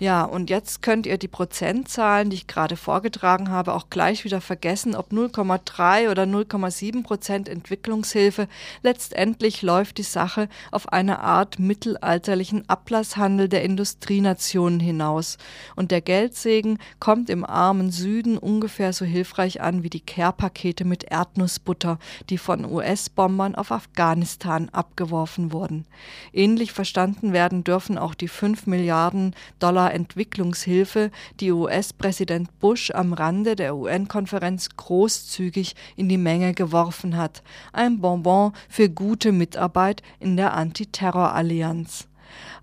Ja, 0.00 0.24
und 0.24 0.50
jetzt 0.50 0.82
könnt 0.82 1.06
ihr 1.06 1.18
die 1.18 1.28
Prozentzahlen, 1.28 2.28
die 2.28 2.36
ich 2.36 2.46
gerade 2.48 2.76
vorgetragen 2.76 3.50
habe, 3.50 3.74
auch 3.74 3.90
gleich 3.90 4.24
wieder 4.24 4.40
vergessen, 4.40 4.96
ob 4.96 5.12
0,3 5.12 6.10
oder 6.10 6.24
0,7 6.24 7.04
Prozent 7.04 7.48
Entwicklungshilfe. 7.48 8.48
Letztendlich 8.82 9.62
läuft 9.62 9.98
die 9.98 10.02
Sache 10.02 10.48
auf 10.72 10.92
eine 10.92 11.20
Art 11.20 11.60
mittelalterlichen 11.60 12.68
Ablasshandel 12.68 13.48
der 13.48 13.62
Industrienationen 13.62 14.80
hinaus. 14.80 15.38
Und 15.76 15.92
der 15.92 16.00
Geldsegen 16.00 16.78
kommt 16.98 17.30
im 17.30 17.44
armen 17.44 17.92
Süden 17.92 18.36
ungefähr 18.36 18.92
so 18.92 19.04
hilfreich 19.04 19.60
an 19.60 19.84
wie 19.84 19.90
die 19.90 20.00
Care-Pakete 20.00 20.84
mit 20.84 21.04
Erdnussbutter, 21.04 22.00
die 22.30 22.38
von 22.38 22.64
US-Bombern 22.64 23.54
auf 23.54 23.70
Afghanistan 23.70 24.70
abgeworfen 24.70 25.52
wurden. 25.52 25.86
Ähnlich 26.32 26.72
verstanden 26.72 27.32
werden 27.32 27.62
dürfen 27.62 27.96
auch 27.96 28.14
die 28.14 28.28
5 28.28 28.66
Milliarden 28.66 29.36
Dollar 29.60 29.83
Entwicklungshilfe, 29.92 31.10
die 31.40 31.52
US-Präsident 31.52 32.58
Bush 32.60 32.90
am 32.90 33.12
Rande 33.12 33.56
der 33.56 33.76
UN-Konferenz 33.76 34.70
großzügig 34.76 35.74
in 35.96 36.08
die 36.08 36.18
Menge 36.18 36.54
geworfen 36.54 37.16
hat. 37.16 37.42
Ein 37.72 38.00
Bonbon 38.00 38.52
für 38.68 38.88
gute 38.88 39.32
Mitarbeit 39.32 40.02
in 40.20 40.36
der 40.36 40.54
Antiterrorallianz. 40.54 42.08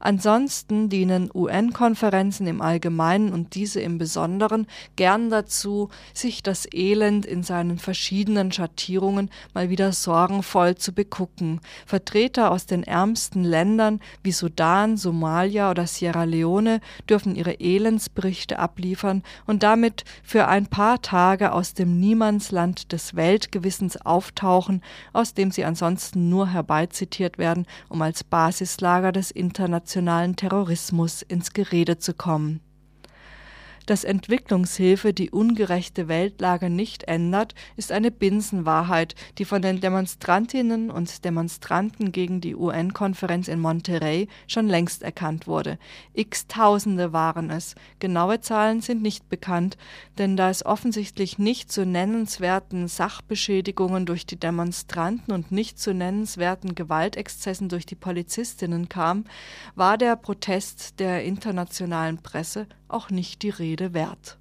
Ansonsten 0.03 0.89
dienen 0.89 1.29
UN-Konferenzen 1.31 2.47
im 2.47 2.59
Allgemeinen 2.59 3.31
und 3.31 3.53
diese 3.53 3.81
im 3.81 3.99
Besonderen 3.99 4.65
gern 4.95 5.29
dazu, 5.29 5.89
sich 6.11 6.41
das 6.41 6.67
Elend 6.73 7.23
in 7.23 7.43
seinen 7.43 7.77
verschiedenen 7.77 8.51
Schattierungen 8.51 9.29
mal 9.53 9.69
wieder 9.69 9.91
sorgenvoll 9.91 10.73
zu 10.73 10.91
begucken. 10.91 11.61
Vertreter 11.85 12.49
aus 12.49 12.65
den 12.65 12.81
ärmsten 12.81 13.43
Ländern 13.43 13.99
wie 14.23 14.31
Sudan, 14.31 14.97
Somalia 14.97 15.69
oder 15.69 15.85
Sierra 15.85 16.23
Leone 16.23 16.81
dürfen 17.07 17.35
ihre 17.35 17.59
Elendsberichte 17.59 18.57
abliefern 18.57 19.21
und 19.45 19.61
damit 19.61 20.03
für 20.23 20.47
ein 20.47 20.65
paar 20.65 21.03
Tage 21.03 21.51
aus 21.51 21.75
dem 21.75 21.99
Niemandsland 21.99 22.91
des 22.91 23.15
Weltgewissens 23.15 23.97
auftauchen, 24.03 24.81
aus 25.13 25.35
dem 25.35 25.51
sie 25.51 25.63
ansonsten 25.63 26.27
nur 26.29 26.47
herbeizitiert 26.47 27.37
werden, 27.37 27.67
um 27.87 28.01
als 28.01 28.23
Basislager 28.23 29.11
des 29.11 29.29
internationalen 29.29 29.90
internationalen 29.91 30.37
Terrorismus 30.37 31.21
ins 31.21 31.51
Gerede 31.51 31.97
zu 31.97 32.13
kommen 32.13 32.61
dass 33.85 34.03
Entwicklungshilfe 34.03 35.13
die 35.13 35.31
ungerechte 35.31 36.07
Weltlage 36.07 36.69
nicht 36.69 37.03
ändert, 37.03 37.55
ist 37.75 37.91
eine 37.91 38.11
Binsenwahrheit, 38.11 39.15
die 39.37 39.45
von 39.45 39.61
den 39.61 39.81
Demonstrantinnen 39.81 40.91
und 40.91 41.25
Demonstranten 41.25 42.11
gegen 42.11 42.41
die 42.41 42.55
UN-Konferenz 42.55 43.47
in 43.47 43.59
Monterrey 43.59 44.27
schon 44.47 44.67
längst 44.67 45.03
erkannt 45.03 45.47
wurde. 45.47 45.77
X-Tausende 46.13 47.13
waren 47.13 47.49
es. 47.49 47.75
Genaue 47.99 48.41
Zahlen 48.41 48.81
sind 48.81 49.01
nicht 49.01 49.29
bekannt, 49.29 49.77
denn 50.17 50.37
da 50.37 50.49
es 50.49 50.65
offensichtlich 50.65 51.37
nicht 51.37 51.71
zu 51.71 51.85
nennenswerten 51.85 52.87
Sachbeschädigungen 52.87 54.05
durch 54.05 54.25
die 54.25 54.39
Demonstranten 54.39 55.33
und 55.33 55.51
nicht 55.51 55.79
zu 55.79 55.93
nennenswerten 55.93 56.75
Gewaltexzessen 56.75 57.69
durch 57.69 57.85
die 57.85 57.95
Polizistinnen 57.95 58.89
kam, 58.89 59.25
war 59.75 59.97
der 59.97 60.15
Protest 60.15 60.99
der 60.99 61.23
internationalen 61.23 62.17
Presse 62.21 62.67
auch 62.87 63.09
nicht 63.09 63.41
die 63.41 63.49
Rede 63.49 63.70
wert. 63.93 64.37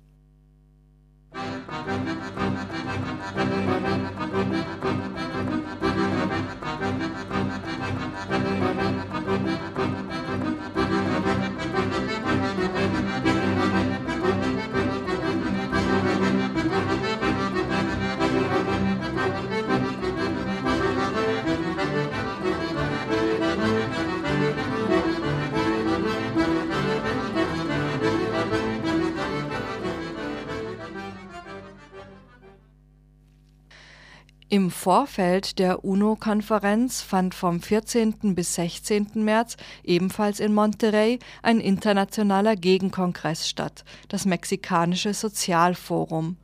Im 34.60 34.70
Vorfeld 34.70 35.58
der 35.58 35.86
UNO-Konferenz 35.86 37.00
fand 37.00 37.34
vom 37.34 37.62
14. 37.62 38.34
bis 38.34 38.56
16. 38.56 39.06
März 39.14 39.56
ebenfalls 39.84 40.38
in 40.38 40.52
Monterrey 40.52 41.18
ein 41.42 41.60
internationaler 41.60 42.56
Gegenkongress 42.56 43.48
statt, 43.48 43.86
das 44.08 44.26
Mexikanische 44.26 45.14
Sozialforum. 45.14 46.36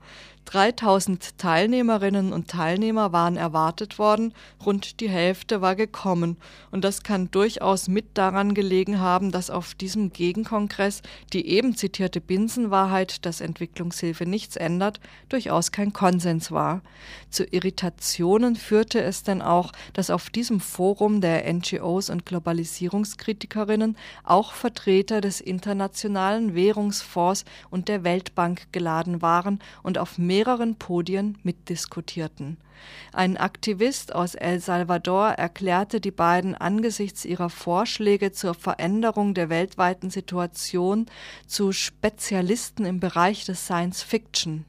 3000 0.46 1.38
Teilnehmerinnen 1.38 2.32
und 2.32 2.48
Teilnehmer 2.48 3.12
waren 3.12 3.36
erwartet 3.36 3.98
worden, 3.98 4.32
rund 4.64 5.00
die 5.00 5.08
Hälfte 5.08 5.60
war 5.60 5.74
gekommen. 5.74 6.36
Und 6.70 6.84
das 6.84 7.02
kann 7.02 7.30
durchaus 7.32 7.88
mit 7.88 8.16
daran 8.16 8.54
gelegen 8.54 9.00
haben, 9.00 9.32
dass 9.32 9.50
auf 9.50 9.74
diesem 9.74 10.12
Gegenkongress 10.12 11.02
die 11.32 11.48
eben 11.48 11.76
zitierte 11.76 12.20
Binsenwahrheit, 12.20 13.26
dass 13.26 13.40
Entwicklungshilfe 13.40 14.24
nichts 14.24 14.56
ändert, 14.56 15.00
durchaus 15.28 15.72
kein 15.72 15.92
Konsens 15.92 16.52
war. 16.52 16.80
Zu 17.28 17.44
Irritationen 17.44 18.54
führte 18.54 19.02
es 19.02 19.24
denn 19.24 19.42
auch, 19.42 19.72
dass 19.94 20.10
auf 20.10 20.30
diesem 20.30 20.60
Forum 20.60 21.20
der 21.20 21.52
NGOs 21.52 22.08
und 22.08 22.24
Globalisierungskritikerinnen 22.24 23.96
auch 24.22 24.52
Vertreter 24.52 25.20
des 25.20 25.40
Internationalen 25.40 26.54
Währungsfonds 26.54 27.44
und 27.68 27.88
der 27.88 28.04
Weltbank 28.04 28.72
geladen 28.72 29.22
waren 29.22 29.58
und 29.82 29.98
auf 29.98 30.18
mehreren 30.36 30.76
Podien 30.76 31.38
mitdiskutierten. 31.44 32.58
Ein 33.14 33.38
Aktivist 33.38 34.14
aus 34.14 34.34
El 34.34 34.60
Salvador 34.60 35.28
erklärte 35.28 35.98
die 35.98 36.10
beiden 36.10 36.54
angesichts 36.54 37.24
ihrer 37.24 37.48
Vorschläge 37.48 38.32
zur 38.32 38.52
Veränderung 38.52 39.32
der 39.32 39.48
weltweiten 39.48 40.10
Situation 40.10 41.06
zu 41.46 41.72
Spezialisten 41.72 42.84
im 42.84 43.00
Bereich 43.00 43.46
des 43.46 43.64
Science 43.64 44.02
Fiction. 44.02 44.66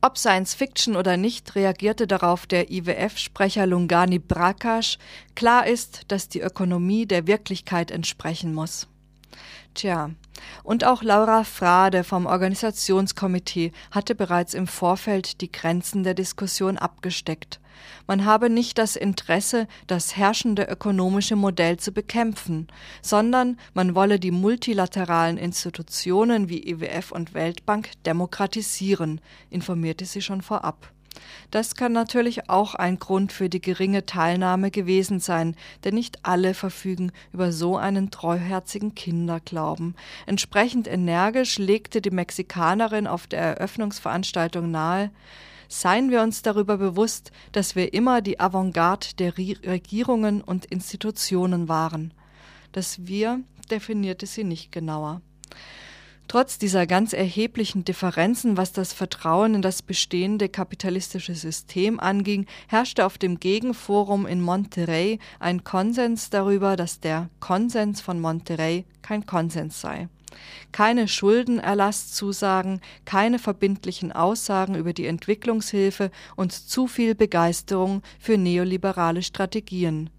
Ob 0.00 0.18
Science 0.18 0.54
Fiction 0.54 0.94
oder 0.94 1.16
nicht, 1.16 1.56
reagierte 1.56 2.06
darauf 2.06 2.46
der 2.46 2.70
IWF-Sprecher 2.70 3.66
Lungani 3.66 4.20
Brakash. 4.20 4.98
Klar 5.34 5.66
ist, 5.66 6.02
dass 6.12 6.28
die 6.28 6.42
Ökonomie 6.42 7.06
der 7.06 7.26
Wirklichkeit 7.26 7.90
entsprechen 7.90 8.54
muss. 8.54 8.86
Tja, 9.74 10.10
und 10.62 10.84
auch 10.84 11.02
Laura 11.02 11.44
Frade 11.44 12.04
vom 12.04 12.26
Organisationskomitee 12.26 13.72
hatte 13.90 14.14
bereits 14.14 14.54
im 14.54 14.66
Vorfeld 14.66 15.40
die 15.40 15.50
Grenzen 15.50 16.02
der 16.02 16.14
Diskussion 16.14 16.78
abgesteckt. 16.78 17.60
Man 18.06 18.24
habe 18.24 18.50
nicht 18.50 18.78
das 18.78 18.96
Interesse, 18.96 19.68
das 19.86 20.16
herrschende 20.16 20.64
ökonomische 20.64 21.36
Modell 21.36 21.76
zu 21.76 21.92
bekämpfen, 21.92 22.68
sondern 23.02 23.58
man 23.74 23.94
wolle 23.94 24.18
die 24.18 24.30
multilateralen 24.30 25.36
Institutionen 25.36 26.48
wie 26.48 26.68
IWF 26.68 27.12
und 27.12 27.34
Weltbank 27.34 27.90
demokratisieren, 28.04 29.20
informierte 29.50 30.06
sie 30.06 30.22
schon 30.22 30.42
vorab. 30.42 30.92
Das 31.50 31.74
kann 31.74 31.92
natürlich 31.92 32.48
auch 32.48 32.74
ein 32.74 32.98
Grund 32.98 33.32
für 33.32 33.48
die 33.48 33.60
geringe 33.60 34.06
Teilnahme 34.06 34.70
gewesen 34.70 35.20
sein, 35.20 35.56
denn 35.84 35.94
nicht 35.94 36.24
alle 36.24 36.54
verfügen 36.54 37.12
über 37.32 37.52
so 37.52 37.76
einen 37.76 38.10
treuherzigen 38.10 38.94
Kinderglauben. 38.94 39.94
Entsprechend 40.26 40.88
energisch 40.88 41.58
legte 41.58 42.00
die 42.00 42.10
Mexikanerin 42.10 43.06
auf 43.06 43.26
der 43.26 43.40
Eröffnungsveranstaltung 43.40 44.70
nahe, 44.70 45.10
seien 45.68 46.10
wir 46.10 46.22
uns 46.22 46.42
darüber 46.42 46.78
bewusst, 46.78 47.30
dass 47.52 47.76
wir 47.76 47.92
immer 47.92 48.22
die 48.22 48.40
Avantgarde 48.40 49.08
der 49.18 49.36
Regierungen 49.36 50.42
und 50.42 50.64
Institutionen 50.66 51.68
waren. 51.68 52.14
Das 52.72 53.06
Wir 53.06 53.40
definierte 53.70 54.26
sie 54.26 54.44
nicht 54.44 54.72
genauer. 54.72 55.20
Trotz 56.28 56.58
dieser 56.58 56.86
ganz 56.86 57.14
erheblichen 57.14 57.86
Differenzen, 57.86 58.58
was 58.58 58.74
das 58.74 58.92
Vertrauen 58.92 59.54
in 59.54 59.62
das 59.62 59.80
bestehende 59.80 60.50
kapitalistische 60.50 61.34
System 61.34 61.98
anging, 61.98 62.44
herrschte 62.66 63.06
auf 63.06 63.16
dem 63.16 63.40
Gegenforum 63.40 64.26
in 64.26 64.42
Monterrey 64.42 65.20
ein 65.40 65.64
Konsens 65.64 66.28
darüber, 66.28 66.76
dass 66.76 67.00
der 67.00 67.30
Konsens 67.40 68.02
von 68.02 68.20
Monterrey 68.20 68.84
kein 69.00 69.24
Konsens 69.24 69.80
sei. 69.80 70.08
Keine 70.70 71.08
Schuldenerlasszusagen, 71.08 72.82
keine 73.06 73.38
verbindlichen 73.38 74.12
Aussagen 74.12 74.74
über 74.74 74.92
die 74.92 75.06
Entwicklungshilfe 75.06 76.10
und 76.36 76.52
zu 76.52 76.86
viel 76.88 77.14
Begeisterung 77.14 78.02
für 78.18 78.36
neoliberale 78.36 79.22
Strategien. 79.22 80.10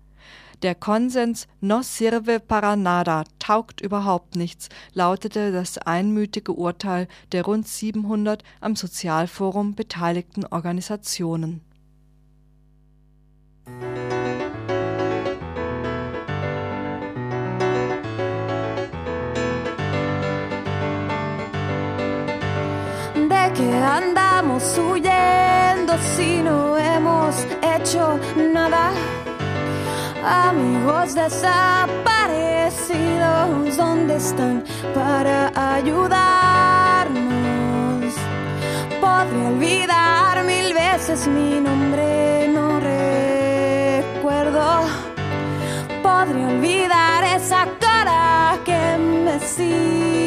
Der 0.62 0.76
Konsens 0.76 1.48
no 1.62 1.82
sirve 1.82 2.41
para 2.41 2.76
nada 2.76 3.24
taugt 3.39 3.80
überhaupt 3.80 4.36
nichts, 4.36 4.67
lautete 4.93 5.54
das 5.54 5.78
einmütige 5.78 6.52
Urteil 6.52 7.08
der 7.32 7.45
rund 7.45 7.65
700 7.65 8.43
am 8.60 8.76
Sozialforum 8.76 9.74
beteiligten 9.76 10.45
Organisationen. 10.45 11.62
¿De 23.15 23.54
qué 23.56 23.74
andamos 23.74 24.78
huyendo 24.78 25.93
si 26.15 26.41
no 26.41 26.78
hemos 26.78 27.48
hecho 27.62 28.19
nada? 28.54 28.91
Amigos 30.23 31.15
desaparecidos, 31.15 33.77
¿dónde 33.77 34.17
están 34.17 34.63
para 34.93 35.51
ayudarnos? 35.75 37.23
Podré 38.99 39.47
olvidar 39.47 40.43
mil 40.43 40.73
veces 40.73 41.25
mi 41.27 41.62
nombre, 41.62 42.49
no 42.49 42.82
recuerdo. 42.82 44.82
Podré 46.03 46.45
olvidar 46.45 47.23
esa 47.23 47.65
cara 47.79 48.60
que 48.65 48.97
me 48.97 49.39
sigue. 49.39 50.19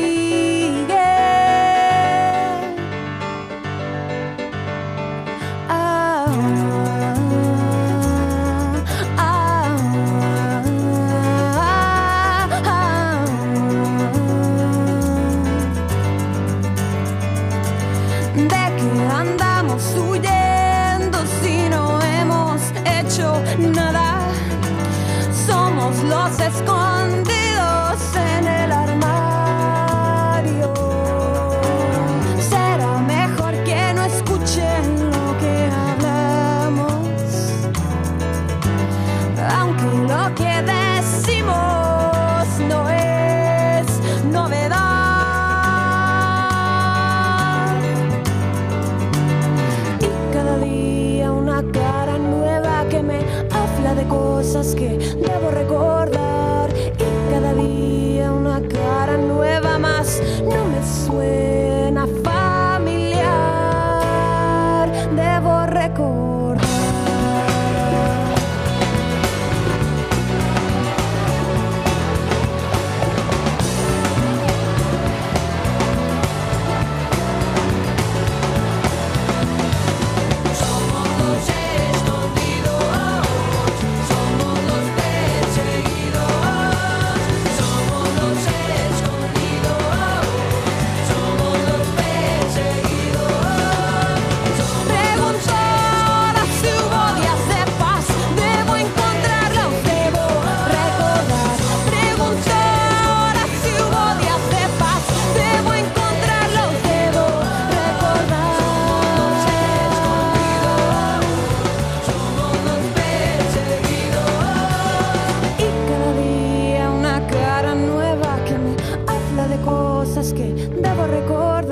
cosas 120.23 120.33
que 120.35 120.45
debo 120.81 121.07
recordar. 121.07 121.72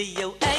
video. 0.00 0.49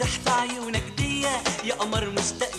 في 0.00 0.30
عيونك 0.30 0.82
ديا 0.96 1.30
يا 1.64 1.74
قمر 1.74 2.10
مشتاق 2.10 2.51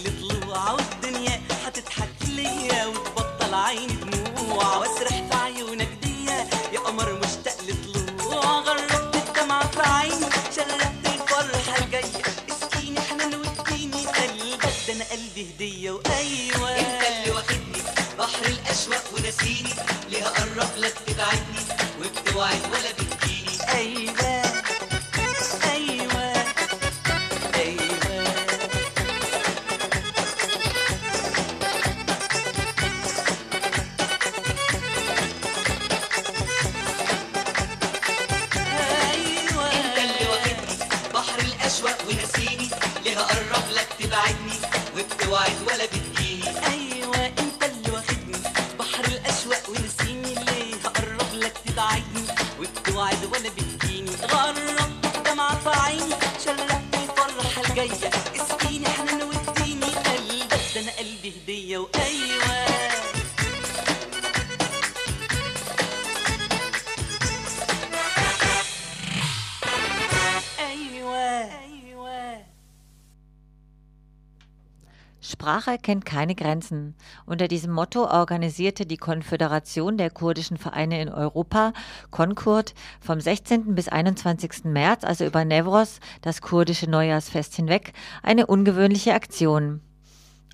kennt 75.83 76.05
keine 76.05 76.33
Grenzen. 76.33 76.95
Unter 77.25 77.47
diesem 77.47 77.71
Motto 77.71 78.05
organisierte 78.09 78.85
die 78.85 78.97
Konföderation 78.97 79.97
der 79.97 80.09
kurdischen 80.09 80.57
Vereine 80.57 81.01
in 81.01 81.09
Europa, 81.09 81.73
Concord, 82.09 82.73
vom 82.99 83.19
16. 83.19 83.75
bis 83.75 83.89
21. 83.89 84.63
März, 84.63 85.03
also 85.03 85.25
über 85.25 85.45
Nevros, 85.45 85.99
das 86.21 86.41
kurdische 86.41 86.89
Neujahrsfest 86.89 87.55
hinweg, 87.55 87.93
eine 88.23 88.47
ungewöhnliche 88.47 89.13
Aktion. 89.13 89.81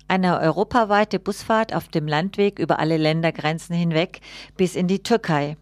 Eine 0.08 0.40
europaweite 0.40 1.20
Busfahrt 1.20 1.72
auf 1.74 1.88
dem 1.88 2.08
Landweg 2.08 2.58
über 2.58 2.80
alle 2.80 2.96
Ländergrenzen 2.96 3.76
hinweg 3.76 4.20
bis 4.56 4.74
in 4.74 4.88
die 4.88 5.02
Türkei. 5.04 5.56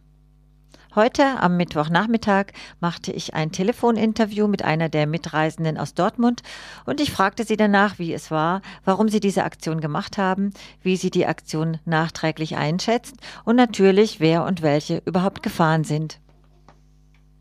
Heute 0.95 1.23
am 1.41 1.59
Mittwochnachmittag 1.59 2.47
machte 2.81 3.13
ich 3.13 3.35
ein 3.35 3.53
Telefoninterview 3.53 4.49
mit 4.49 4.65
einer 4.65 4.89
der 4.89 5.07
Mitreisenden 5.07 5.77
aus 5.77 5.93
Dortmund 5.93 6.43
und 6.87 7.03
ich 7.03 7.13
fragte 7.13 7.45
sie 7.45 7.59
danach, 7.59 7.99
wie 7.99 8.15
es 8.15 8.31
war, 8.31 8.63
warum 8.87 9.09
sie 9.11 9.21
diese 9.21 9.45
Aktion 9.45 9.83
gemacht 9.83 10.17
haben, 10.17 10.55
wie 10.83 10.97
sie 10.97 11.11
die 11.11 11.27
Aktion 11.27 11.79
nachträglich 11.85 12.57
einschätzt 12.57 13.17
und 13.45 13.57
natürlich, 13.57 14.19
wer 14.19 14.45
und 14.45 14.63
welche 14.63 15.03
überhaupt 15.05 15.43
gefahren 15.43 15.85
sind. 15.85 16.21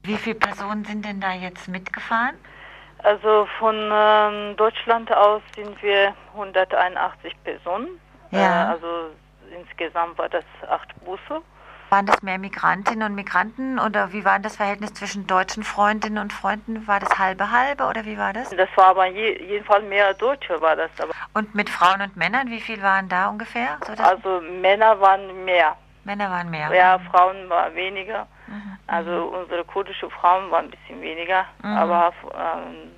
Wie 0.04 0.18
viele 0.18 0.36
Personen 0.36 0.84
sind 0.84 1.06
denn 1.06 1.22
da 1.22 1.34
jetzt 1.34 1.70
mitgefahren? 1.70 2.36
Also 3.00 3.48
von 3.60 3.76
ähm, 3.76 4.58
Deutschland 4.58 5.10
aus 5.14 5.42
sind 5.56 5.82
wir 5.82 6.14
181 6.34 7.34
Personen. 7.46 7.88
Ja. 8.32 8.40
Äh, 8.40 8.74
also 8.74 8.88
insgesamt 9.58 10.18
war 10.18 10.28
das 10.28 10.44
acht 10.70 10.94
Busse. 11.06 11.42
Waren 11.90 12.06
das 12.06 12.22
mehr 12.22 12.38
Migrantinnen 12.38 13.10
und 13.10 13.16
Migranten 13.16 13.80
oder 13.80 14.12
wie 14.12 14.26
war 14.26 14.40
das 14.40 14.58
Verhältnis 14.58 14.94
zwischen 14.94 15.26
deutschen 15.26 15.64
Freundinnen 15.64 16.18
und 16.18 16.34
Freunden? 16.34 16.86
War 16.86 17.00
das 17.00 17.18
halbe 17.18 17.50
halbe 17.50 17.86
oder 17.86 18.04
wie 18.04 18.18
war 18.18 18.34
das? 18.34 18.50
Das 18.50 18.68
war 18.76 18.88
aber 18.88 19.06
je, 19.08 19.42
jedenfalls 19.42 19.86
mehr 19.86 20.14
Deutsche 20.14 20.60
war 20.60 20.76
das. 20.76 20.92
Aber 21.00 21.14
Und 21.34 21.56
mit 21.56 21.70
Frauen 21.70 22.02
und 22.02 22.18
Männern, 22.18 22.50
wie 22.50 22.60
viel 22.60 22.82
waren 22.82 23.08
da 23.08 23.30
ungefähr? 23.30 23.78
So 23.86 24.04
also 24.04 24.42
Männer 24.42 25.00
waren 25.00 25.46
mehr. 25.46 25.78
Männer 26.04 26.30
waren 26.30 26.50
mehr. 26.50 26.74
Ja, 26.74 27.00
Frauen 27.12 27.50
waren 27.50 27.74
weniger. 27.76 28.28
Mhm. 28.48 28.78
Also 28.88 29.34
unsere 29.42 29.64
kurdische 29.64 30.10
Frauen 30.10 30.52
waren 30.52 30.66
ein 30.66 30.72
bisschen 30.72 31.02
weniger. 31.02 31.46
Mhm. 31.64 31.78
Aber 31.78 32.14
ähm, 32.34 32.92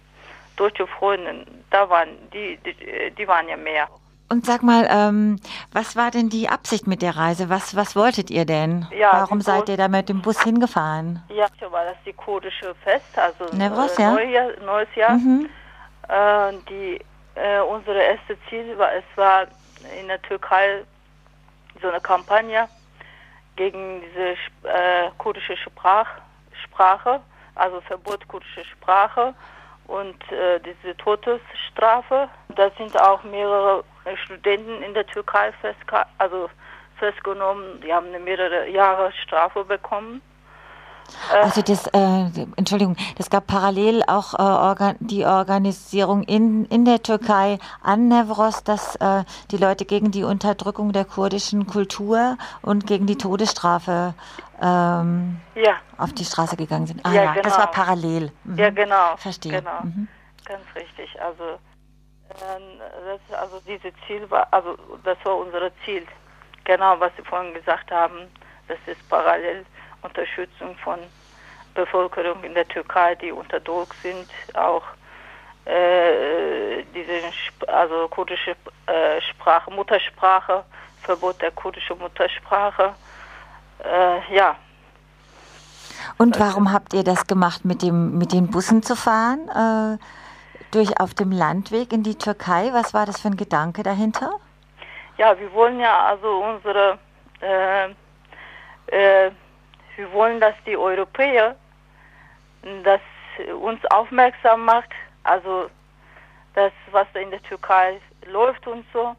deutsche 0.55 0.87
Freunde, 0.87 1.45
da 1.69 1.87
waren 1.89 2.09
die, 2.33 2.57
die, 2.57 3.11
die 3.11 3.27
waren 3.27 3.47
ja 3.47 3.57
mehr. 3.57 3.87
Und 4.31 4.45
sag 4.45 4.61
mal, 4.61 4.87
ähm, 4.89 5.39
was 5.71 5.95
war 5.95 6.11
denn 6.11 6.29
die 6.29 6.49
Absicht 6.49 6.85
mit 6.85 7.01
der 7.01 7.17
Reise? 7.17 7.49
Was, 7.49 7.75
was 7.75 7.95
wolltet 7.95 8.29
ihr 8.29 8.45
denn? 8.45 8.87
Ja, 8.95 9.11
Warum 9.13 9.41
seid 9.41 9.69
ihr 9.69 9.77
da 9.77 9.87
mit 9.87 10.07
dem 10.07 10.21
Bus 10.21 10.43
hingefahren? 10.43 11.23
Ja, 11.29 11.47
war 11.71 11.85
das 11.85 11.97
die 12.05 12.13
kurdische 12.13 12.75
Fest, 12.83 13.17
also 13.17 13.45
Nevros, 13.55 13.97
äh, 13.97 14.03
ja. 14.03 14.11
Neujahr, 14.11 14.51
neues 14.63 14.95
Jahr. 14.95 15.17
Mhm. 15.17 15.49
Äh, 16.07 16.53
die, 16.69 16.99
äh, 17.35 17.59
unsere 17.61 18.01
erste 18.01 18.37
Ziel 18.49 18.77
war, 18.77 18.93
es 18.93 19.03
war 19.15 19.47
in 19.99 20.07
der 20.07 20.21
Türkei 20.21 20.83
so 21.81 21.89
eine 21.89 22.01
Kampagne 22.01 22.67
gegen 23.55 24.01
diese 24.01 24.31
äh, 24.69 25.09
kurdische 25.17 25.57
Sprach, 25.57 26.07
Sprache, 26.65 27.19
also 27.55 27.81
Verbot 27.81 28.27
kurdische 28.27 28.63
Sprache 28.65 29.33
und 29.87 30.31
äh, 30.31 30.59
diese 30.59 30.95
Todesstrafe. 30.97 32.29
Da 32.55 32.69
sind 32.77 32.99
auch 32.99 33.23
mehrere 33.23 33.83
Studenten 34.17 34.81
in 34.81 34.93
der 34.93 35.05
Türkei 35.07 35.51
festge 35.61 36.05
also 36.17 36.49
festgenommen. 36.97 37.81
Die 37.81 37.93
haben 37.93 38.07
eine 38.07 38.19
mehrere 38.19 38.67
Jahre 38.69 39.11
Strafe 39.23 39.63
bekommen. 39.63 40.21
Also 41.31 41.61
das, 41.61 41.87
äh, 41.87 42.45
Entschuldigung, 42.55 42.95
das 43.17 43.29
gab 43.29 43.47
parallel 43.47 44.03
auch 44.07 44.33
äh, 44.33 44.41
organ 44.41 44.95
die 44.99 45.25
Organisierung 45.25 46.23
in, 46.23 46.65
in 46.65 46.85
der 46.85 47.01
Türkei 47.01 47.57
an 47.81 48.07
Nevros, 48.07 48.63
dass 48.63 48.95
äh, 48.97 49.23
die 49.51 49.57
Leute 49.57 49.85
gegen 49.85 50.11
die 50.11 50.23
Unterdrückung 50.23 50.91
der 50.91 51.05
kurdischen 51.05 51.67
Kultur 51.67 52.37
und 52.61 52.85
gegen 52.85 53.05
die 53.07 53.17
Todesstrafe 53.17 54.13
ähm, 54.61 55.39
Ja, 55.55 55.77
auf 55.97 56.13
die 56.13 56.25
Straße 56.25 56.55
gegangen 56.57 56.87
sind. 56.87 57.05
Ah 57.05 57.11
Ja, 57.11 57.23
ja, 57.23 57.33
das 57.41 57.53
genau. 57.53 57.57
war 57.57 57.71
parallel. 57.71 58.31
Mhm. 58.43 58.57
Ja, 58.57 58.69
genau. 58.69 59.17
Verstehe. 59.17 59.59
Genau. 59.61 59.81
Mhm. 59.83 60.07
Ganz 60.45 60.63
richtig. 60.75 61.21
Also, 61.21 61.59
das, 62.29 63.39
also 63.39 63.59
diese 63.67 63.91
Ziel 64.05 64.29
war, 64.29 64.47
also 64.51 64.77
das 65.03 65.17
war 65.23 65.37
unser 65.37 65.71
Ziel. 65.83 66.05
Genau, 66.63 66.99
was 66.99 67.11
Sie 67.17 67.23
vorhin 67.23 67.53
gesagt 67.53 67.91
haben. 67.91 68.27
Das 68.67 68.77
ist 68.85 69.09
parallel 69.09 69.65
Unterstützung 70.01 70.75
von 70.77 70.99
Bevölkerung 71.73 72.43
in 72.43 72.53
der 72.53 72.67
Türkei, 72.67 73.15
die 73.15 73.31
unter 73.31 73.59
Druck 73.59 73.93
sind, 74.03 74.29
auch 74.53 74.83
äh, 75.65 76.83
diese 76.93 77.67
also 77.67 78.07
kurdische 78.09 78.51
äh, 78.85 79.21
Sprache, 79.21 79.71
Muttersprache, 79.71 80.63
Verbot 81.01 81.41
der 81.41 81.51
kurdischen 81.51 81.97
Muttersprache. 81.97 82.93
Äh, 83.83 84.35
ja, 84.35 84.55
Und 86.17 86.39
warum 86.39 86.71
habt 86.71 86.93
ihr 86.93 87.03
das 87.03 87.27
gemacht, 87.27 87.65
mit, 87.65 87.81
dem, 87.81 88.17
mit 88.17 88.33
den 88.33 88.47
Bussen 88.47 88.83
zu 88.83 88.95
fahren? 88.95 89.47
Äh, 89.49 89.97
durch 90.71 90.99
auf 90.99 91.13
dem 91.13 91.31
Landweg 91.31 91.93
in 91.93 92.03
die 92.03 92.15
Türkei? 92.15 92.69
Was 92.73 92.93
war 92.93 93.05
das 93.05 93.21
für 93.21 93.29
ein 93.29 93.37
Gedanke 93.37 93.83
dahinter? 93.83 94.31
Ja, 95.17 95.37
wir 95.39 95.51
wollen 95.53 95.79
ja 95.79 96.05
also 96.05 96.43
unsere, 96.43 96.97
äh, 97.41 97.89
äh, 98.87 99.31
wir 99.95 100.11
wollen, 100.13 100.39
dass 100.39 100.55
die 100.65 100.77
Europäer 100.77 101.55
das 102.83 103.01
uns 103.61 103.79
aufmerksam 103.85 104.65
macht, 104.65 104.89
also 105.23 105.69
das, 106.53 106.71
was 106.91 107.07
da 107.13 107.19
in 107.19 107.31
der 107.31 107.41
Türkei 107.43 107.99
läuft 108.25 108.67
und 108.67 108.85
so. 108.93 109.15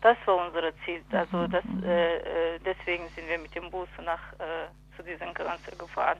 Das 0.00 0.16
war 0.26 0.46
unser 0.46 0.72
Ziel. 0.84 1.02
Also 1.10 1.46
das, 1.48 1.64
äh, 1.84 2.16
äh, 2.16 2.58
deswegen 2.64 3.08
sind 3.14 3.28
wir 3.28 3.38
mit 3.38 3.54
dem 3.54 3.70
Bus 3.70 3.88
nach 4.04 4.32
äh, 4.34 4.68
zu 4.96 5.02
dieser 5.02 5.32
Grenze 5.32 5.74
gefahren. 5.76 6.18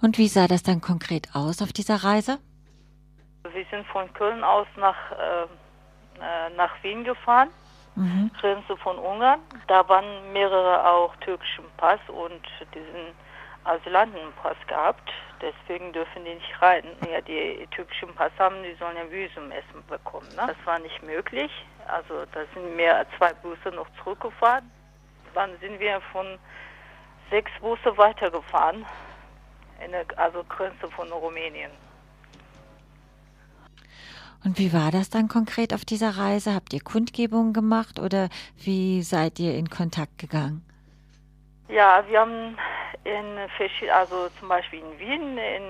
Und 0.00 0.18
wie 0.18 0.28
sah 0.28 0.46
das 0.46 0.62
dann 0.62 0.80
konkret 0.80 1.28
aus 1.34 1.62
auf 1.62 1.72
dieser 1.72 2.04
Reise? 2.04 2.38
Wir 3.52 3.64
sind 3.70 3.86
von 3.88 4.12
Köln 4.14 4.44
aus 4.44 4.66
nach, 4.76 5.12
äh, 5.12 5.42
äh, 5.44 6.50
nach 6.56 6.72
Wien 6.82 7.04
gefahren. 7.04 7.50
Mhm. 7.94 8.30
Grenze 8.40 8.76
von 8.76 8.98
Ungarn. 8.98 9.40
Da 9.68 9.88
waren 9.88 10.32
mehrere 10.32 10.86
auch 10.86 11.16
türkischen 11.16 11.64
Pass 11.78 12.00
und 12.08 12.42
diesen 12.74 13.14
Asylantenpass 13.64 14.56
gehabt. 14.66 15.10
Deswegen 15.40 15.92
dürfen 15.92 16.24
die 16.24 16.34
nicht 16.34 16.62
rein. 16.62 16.84
Ja, 17.10 17.20
die 17.20 17.66
türkischen 17.70 18.14
Pass 18.14 18.32
haben, 18.38 18.62
die 18.62 18.74
sollen 18.74 18.96
ja 18.96 19.10
Visum 19.10 19.50
erstmal 19.50 19.82
bekommen. 19.98 20.28
Ne? 20.36 20.44
Das 20.46 20.56
war 20.64 20.78
nicht 20.78 21.02
möglich. 21.02 21.50
Also 21.88 22.24
da 22.32 22.40
sind 22.54 22.76
mehr 22.76 22.96
als 22.96 23.08
zwei 23.16 23.32
Busse 23.34 23.70
noch 23.74 23.88
zurückgefahren. 24.02 24.70
Dann 25.34 25.50
sind 25.60 25.78
wir 25.80 26.00
von 26.12 26.38
sechs 27.30 27.50
Busse 27.60 27.96
weitergefahren. 27.96 28.84
In 29.84 29.92
der, 29.92 30.06
also 30.16 30.42
Grenze 30.44 30.90
von 30.90 31.10
Rumänien. 31.12 31.70
Und 34.46 34.60
wie 34.60 34.72
war 34.72 34.92
das 34.92 35.10
dann 35.10 35.26
konkret 35.26 35.74
auf 35.74 35.84
dieser 35.84 36.18
Reise? 36.18 36.54
Habt 36.54 36.72
ihr 36.72 36.80
Kundgebungen 36.80 37.52
gemacht 37.52 37.98
oder 37.98 38.28
wie 38.56 39.02
seid 39.02 39.40
ihr 39.40 39.56
in 39.56 39.68
Kontakt 39.68 40.18
gegangen? 40.18 40.64
Ja, 41.68 42.04
wir 42.06 42.20
haben 42.20 42.56
in 43.02 43.90
also 43.92 44.28
zum 44.38 44.48
Beispiel 44.48 44.78
in 44.78 44.98
Wien 45.00 45.36
in 45.36 45.64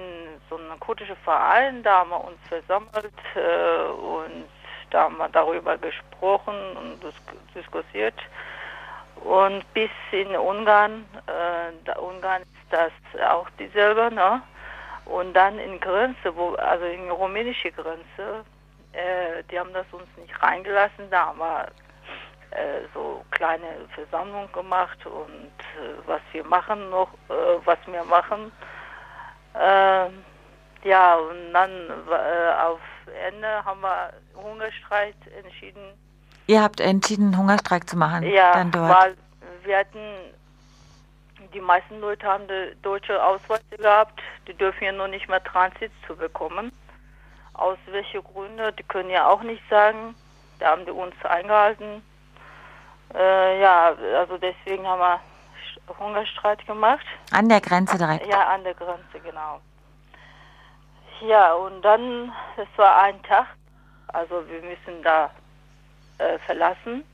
so 0.50 0.56
einem 0.56 0.78
kurdischen 0.78 1.16
Verein, 1.24 1.82
da 1.82 2.00
haben 2.00 2.10
wir 2.10 2.22
uns 2.22 2.36
versammelt 2.50 3.14
äh, 3.34 3.92
und 3.92 4.44
da 4.90 5.04
haben 5.04 5.16
wir 5.16 5.30
darüber 5.30 5.78
gesprochen 5.78 6.54
und 6.76 7.02
dis 7.02 7.14
diskutiert. 7.54 8.20
Und 9.24 9.64
bis 9.72 9.90
in 10.12 10.36
Ungarn, 10.36 11.06
äh, 11.26 11.98
Ungarn 11.98 12.42
ist 12.42 12.70
das 12.70 12.92
auch 13.26 13.48
dieselbe, 13.58 14.14
ne? 14.14 14.42
Und 15.06 15.32
dann 15.32 15.58
in 15.58 15.80
Grenze, 15.80 16.36
wo, 16.36 16.56
also 16.56 16.84
in 16.84 17.10
rumänische 17.10 17.72
Grenze, 17.72 18.44
äh, 18.96 19.42
die 19.50 19.58
haben 19.58 19.72
das 19.72 19.86
uns 19.92 20.08
nicht 20.16 20.42
reingelassen, 20.42 21.10
da 21.10 21.26
haben 21.26 21.38
wir 21.38 21.66
äh, 22.50 22.86
so 22.94 23.24
kleine 23.30 23.86
Versammlung 23.94 24.50
gemacht 24.52 25.04
und 25.04 25.52
äh, 25.78 25.96
was 26.06 26.20
wir 26.32 26.44
machen 26.44 26.90
noch, 26.90 27.12
äh, 27.28 27.58
was 27.64 27.78
wir 27.86 28.04
machen. 28.04 28.50
Ähm, 29.54 30.24
ja, 30.84 31.16
und 31.16 31.52
dann 31.52 31.70
äh, 31.70 32.62
auf 32.62 32.80
Ende 33.26 33.64
haben 33.64 33.80
wir 33.80 34.12
Hungerstreik 34.34 35.14
entschieden. 35.42 35.92
Ihr 36.46 36.62
habt 36.62 36.80
entschieden, 36.80 37.36
Hungerstreik 37.36 37.88
zu 37.88 37.96
machen. 37.96 38.22
Ja, 38.22 38.52
dann 38.52 38.70
dort. 38.70 38.90
weil 38.90 39.16
wir 39.64 39.78
hatten, 39.78 39.98
die 41.52 41.60
meisten 41.60 42.00
Leute 42.00 42.26
haben 42.26 42.46
die 42.46 42.76
deutsche 42.82 43.22
Ausweise 43.22 43.76
gehabt, 43.76 44.20
die 44.46 44.54
dürfen 44.54 44.84
ja 44.84 44.92
noch 44.92 45.08
nicht 45.08 45.28
mehr 45.28 45.42
Transit 45.42 45.90
zu 46.06 46.14
bekommen. 46.14 46.70
Aus 47.56 47.78
welchen 47.86 48.22
Gründen, 48.22 48.74
die 48.76 48.82
können 48.82 49.10
ja 49.10 49.28
auch 49.28 49.42
nicht 49.42 49.62
sagen. 49.70 50.14
Da 50.58 50.70
haben 50.70 50.84
die 50.84 50.90
uns 50.90 51.14
eingehalten. 51.24 52.02
Äh, 53.14 53.60
ja, 53.60 53.94
also 54.18 54.36
deswegen 54.38 54.86
haben 54.86 55.00
wir 55.00 55.20
Hungerstreik 55.98 56.66
gemacht. 56.66 57.06
An 57.30 57.48
der 57.48 57.60
Grenze 57.60 57.96
direkt. 57.96 58.26
Ja, 58.26 58.48
an 58.48 58.64
der 58.64 58.74
Grenze, 58.74 59.20
genau. 59.22 59.60
Ja, 61.20 61.54
und 61.54 61.80
dann, 61.82 62.32
das 62.56 62.68
war 62.76 63.02
ein 63.02 63.22
Tag, 63.22 63.46
also 64.08 64.46
wir 64.48 64.60
müssen 64.62 65.02
da 65.02 65.30
äh, 66.18 66.38
verlassen. 66.40 67.04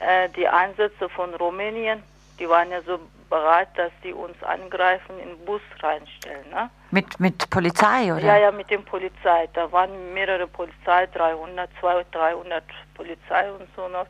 Äh, 0.00 0.28
die 0.30 0.46
Einsätze 0.46 1.08
von 1.08 1.34
Rumänien, 1.34 2.02
die 2.38 2.48
waren 2.48 2.70
ja 2.70 2.82
so 2.82 2.98
bereit, 3.28 3.68
dass 3.76 3.92
die 4.02 4.12
uns 4.12 4.40
angreifen, 4.42 5.18
in 5.20 5.28
den 5.28 5.44
Bus 5.44 5.60
reinstellen. 5.80 6.48
Ne? 6.50 6.70
Mit, 6.90 7.18
mit 7.20 7.50
Polizei, 7.50 8.12
oder? 8.12 8.22
Ja, 8.22 8.36
ja, 8.36 8.50
mit 8.52 8.70
dem 8.70 8.84
Polizei. 8.84 9.48
Da 9.54 9.70
waren 9.72 10.14
mehrere 10.14 10.46
Polizei, 10.46 11.06
300, 11.06 11.68
200, 11.80 12.14
300 12.14 12.64
Polizei 12.94 13.52
und 13.52 13.68
so 13.76 13.88
noch. 13.88 14.06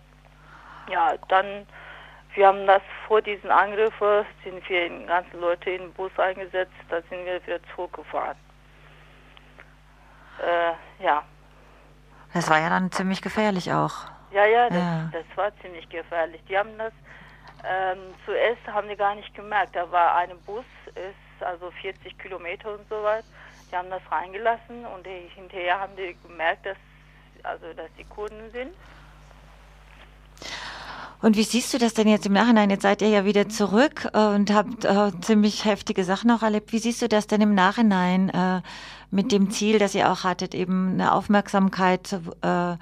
Ja, 0.91 1.15
dann, 1.29 1.67
wir 2.35 2.47
haben 2.47 2.67
das 2.67 2.83
vor 3.07 3.21
diesen 3.21 3.51
Angriffen, 3.51 4.25
sind 4.45 4.67
wir 4.69 4.87
in 4.87 5.07
ganzen 5.07 5.41
Leute 5.41 5.71
in 5.71 5.83
den 5.83 5.93
Bus 5.93 6.13
eingesetzt, 6.19 6.73
da 6.89 7.01
sind 7.11 7.25
wir 7.27 7.45
wieder 7.47 7.61
zurückgefahren. 7.75 8.37
Äh, 10.39 11.03
ja. 11.05 11.23
Das 12.33 12.49
war 12.49 12.61
ja 12.61 12.69
dann 12.69 12.91
ziemlich 12.93 13.21
gefährlich 13.23 13.73
auch. 13.73 13.93
Ja, 14.31 14.45
ja, 14.45 14.69
das, 14.69 14.79
Ja. 14.79 15.11
das 15.13 15.25
war 15.37 15.51
ziemlich 15.63 15.89
gefährlich. 15.89 16.41
Die 16.49 16.57
haben 16.57 16.77
das, 16.79 16.93
ähm, 17.65 17.99
zuerst 18.25 18.67
haben 18.67 18.89
die 18.89 18.97
gar 18.97 19.15
nicht 19.15 19.35
gemerkt. 19.35 19.75
Da 19.75 19.91
war 19.91 20.17
ein 20.17 20.31
Bus, 20.47 20.65
ist 20.89 21.43
also 21.43 21.71
40 21.83 22.19
Kilometer 22.19 22.75
und 22.75 22.89
so 22.89 23.03
weit. 23.03 23.25
Die 23.71 23.77
haben 23.77 23.91
das 23.91 24.03
reingelassen 24.11 24.87
und 24.87 25.05
die, 25.05 25.29
hinterher 25.35 25.79
haben 25.81 25.95
die 25.97 26.17
gemerkt, 26.27 26.67
dass, 26.67 26.77
also, 27.43 27.67
dass 27.75 27.91
die 27.99 28.05
Kurden 28.05 28.51
sind. 28.51 28.73
Und 31.21 31.37
wie 31.37 31.43
siehst 31.43 31.75
du 31.75 31.79
das 31.79 31.95
denn 31.95 32.07
jetzt 32.07 32.27
im 32.27 32.33
Nachhinein? 32.33 32.71
Jetzt 32.71 32.83
seid 32.83 33.03
ihr 33.03 33.09
ja 33.09 33.25
wieder 33.25 33.49
zurück 33.49 34.09
äh, 34.13 34.19
und 34.19 34.53
habt 34.53 34.85
äh, 34.85 35.11
ziemlich 35.21 35.65
heftige 35.65 36.05
Sachen 36.05 36.31
auch 36.31 36.43
erlebt. 36.43 36.73
Wie 36.73 36.79
siehst 36.79 37.03
du 37.03 37.09
das 37.09 37.27
denn 37.27 37.41
im 37.41 37.55
Nachhinein 37.55 38.29
äh, 38.29 38.63
mit 39.11 39.33
dem 39.33 39.51
Ziel, 39.51 39.81
dass 39.81 39.97
ihr 39.97 40.13
auch 40.13 40.23
hattet, 40.23 40.55
eben 40.55 40.93
eine 40.93 41.13
Aufmerksamkeit 41.13 42.13
äh, 42.43 42.77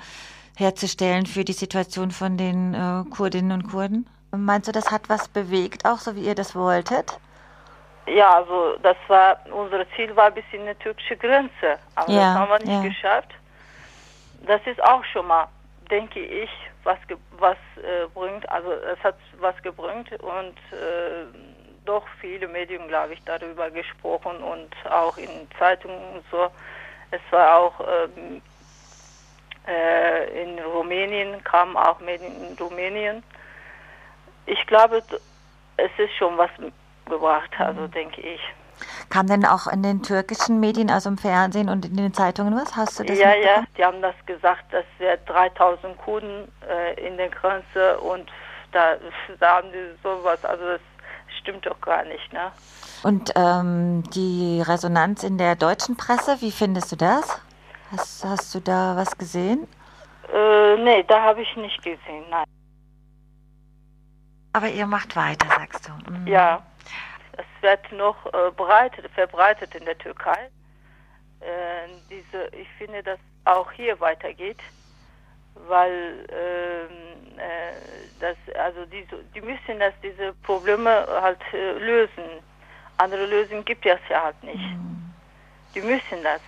herzustellen 0.56 1.24
für 1.24 1.44
die 1.44 1.54
Situation 1.54 2.10
von 2.10 2.36
den 2.36 2.74
äh, 2.74 3.04
Kurdinnen 3.08 3.52
und 3.52 3.70
Kurden? 3.70 4.06
Meinst 4.36 4.68
du, 4.68 4.72
das 4.72 4.90
hat 4.90 5.08
was 5.08 5.28
bewegt, 5.28 5.84
auch 5.84 5.98
so 5.98 6.14
wie 6.16 6.22
ihr 6.22 6.34
das 6.34 6.54
wolltet? 6.54 7.18
Ja, 8.06 8.36
also 8.36 8.76
das 8.82 8.96
war, 9.08 9.38
unser 9.50 9.84
Ziel 9.96 10.14
war 10.14 10.30
bis 10.30 10.44
in 10.52 10.66
die 10.66 10.74
türkische 10.74 11.16
Grenze. 11.16 11.78
Aber 11.96 12.10
Ja, 12.10 12.18
das 12.18 12.38
haben 12.38 12.50
wir 12.50 12.58
nicht 12.58 12.84
ja. 12.84 12.88
geschafft. 12.88 13.30
Das 14.46 14.60
ist 14.66 14.82
auch 14.82 15.04
schon 15.04 15.26
mal 15.26 15.48
denke 15.90 16.20
ich, 16.20 16.50
was, 16.84 16.98
was 17.38 17.56
äh, 17.76 18.06
bringt. 18.14 18.48
Also 18.50 18.72
es 18.72 19.02
hat 19.02 19.16
was 19.40 19.60
gebracht 19.62 20.10
und 20.20 20.56
äh, 20.72 21.26
doch 21.84 22.04
viele 22.20 22.48
Medien, 22.48 22.88
glaube 22.88 23.14
ich, 23.14 23.22
darüber 23.24 23.70
gesprochen 23.70 24.36
und 24.38 24.74
auch 24.90 25.16
in 25.16 25.48
Zeitungen 25.58 25.98
und 26.14 26.24
so. 26.30 26.48
Es 27.10 27.20
war 27.30 27.58
auch 27.58 27.80
ähm, 27.80 28.42
äh, 29.66 30.42
in 30.42 30.58
Rumänien, 30.58 31.42
kamen 31.44 31.76
auch 31.76 32.00
Medien 32.00 32.32
in 32.48 32.56
Rumänien. 32.58 33.22
Ich 34.46 34.66
glaube, 34.66 35.02
es 35.76 35.90
ist 35.98 36.14
schon 36.18 36.36
was 36.38 36.50
gebracht, 37.06 37.50
also 37.58 37.82
mhm. 37.82 37.90
denke 37.90 38.20
ich. 38.20 38.40
Kam 39.08 39.26
denn 39.26 39.44
auch 39.46 39.66
in 39.68 39.82
den 39.82 40.02
türkischen 40.02 40.60
Medien, 40.60 40.90
also 40.90 41.08
im 41.08 41.16
Fernsehen 41.16 41.68
und 41.68 41.86
in 41.86 41.96
den 41.96 42.12
Zeitungen 42.12 42.54
was? 42.54 42.76
Hast 42.76 42.98
du 42.98 43.04
das 43.04 43.18
Ja, 43.18 43.34
ja, 43.34 43.64
die 43.76 43.84
haben 43.84 44.02
das 44.02 44.14
gesagt, 44.26 44.64
dass 44.72 44.84
wir 44.98 45.16
3000 45.26 45.96
Kurden 45.98 46.52
äh, 46.68 47.06
in 47.06 47.16
der 47.16 47.30
Grenze 47.30 47.98
und 48.00 48.30
da, 48.72 48.96
da 49.40 49.56
haben 49.56 49.68
die 49.72 49.96
sowas, 50.02 50.44
also 50.44 50.64
das 50.64 50.80
stimmt 51.40 51.64
doch 51.64 51.80
gar 51.80 52.04
nicht, 52.04 52.32
ne? 52.32 52.52
Und 53.02 53.32
ähm, 53.36 54.02
die 54.10 54.62
Resonanz 54.66 55.22
in 55.22 55.38
der 55.38 55.54
deutschen 55.54 55.96
Presse, 55.96 56.40
wie 56.40 56.50
findest 56.50 56.92
du 56.92 56.96
das? 56.96 57.40
Hast, 57.92 58.24
hast 58.24 58.54
du 58.54 58.60
da 58.60 58.96
was 58.96 59.16
gesehen? 59.16 59.68
Äh, 60.32 60.76
nee, 60.78 61.04
da 61.04 61.22
habe 61.22 61.42
ich 61.42 61.56
nicht 61.56 61.82
gesehen, 61.82 62.24
nein. 62.30 62.44
Aber 64.56 64.70
ihr 64.70 64.86
macht 64.86 65.14
weiter, 65.16 65.46
sagst 65.48 65.86
du. 65.86 66.10
Mhm. 66.10 66.26
Ja, 66.26 66.62
es 67.32 67.44
wird 67.60 67.92
noch 67.92 68.24
äh, 68.32 68.50
breitet, 68.56 69.06
verbreitet 69.12 69.74
in 69.74 69.84
der 69.84 69.98
Türkei. 69.98 70.48
Äh, 71.40 71.88
diese, 72.08 72.46
ich 72.56 72.66
finde, 72.78 73.02
dass 73.02 73.18
auch 73.44 73.70
hier 73.72 74.00
weitergeht, 74.00 74.56
weil 75.68 76.24
ähm, 76.30 77.38
äh, 77.38 77.72
das, 78.18 78.36
also 78.56 78.86
die, 78.86 79.06
die 79.34 79.42
müssen 79.42 79.78
das, 79.78 79.92
diese 80.02 80.32
Probleme 80.42 81.06
halt 81.20 81.42
äh, 81.52 81.72
lösen. 81.72 82.24
Andere 82.96 83.26
Lösungen 83.26 83.62
gibt 83.62 83.84
es 83.84 84.00
ja 84.08 84.22
halt 84.22 84.42
nicht. 84.42 84.56
Mhm. 84.56 85.12
Die 85.74 85.82
müssen 85.82 86.22
das. 86.22 86.40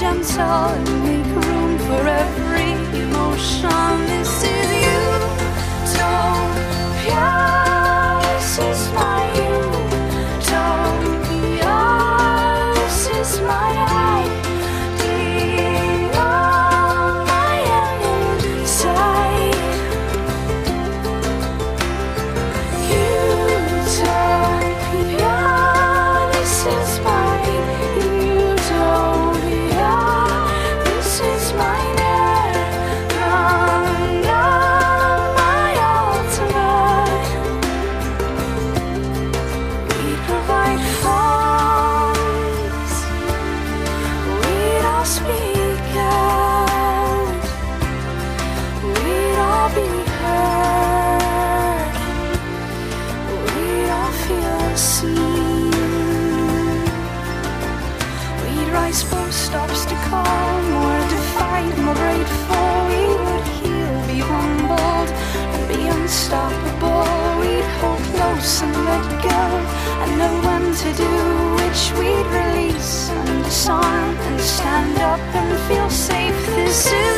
Gentle 0.00 0.40
and 0.40 1.04
make 1.04 1.44
room 1.44 1.78
for 1.80 2.08
every 2.08 3.00
emotion. 3.02 4.29
see 76.72 77.09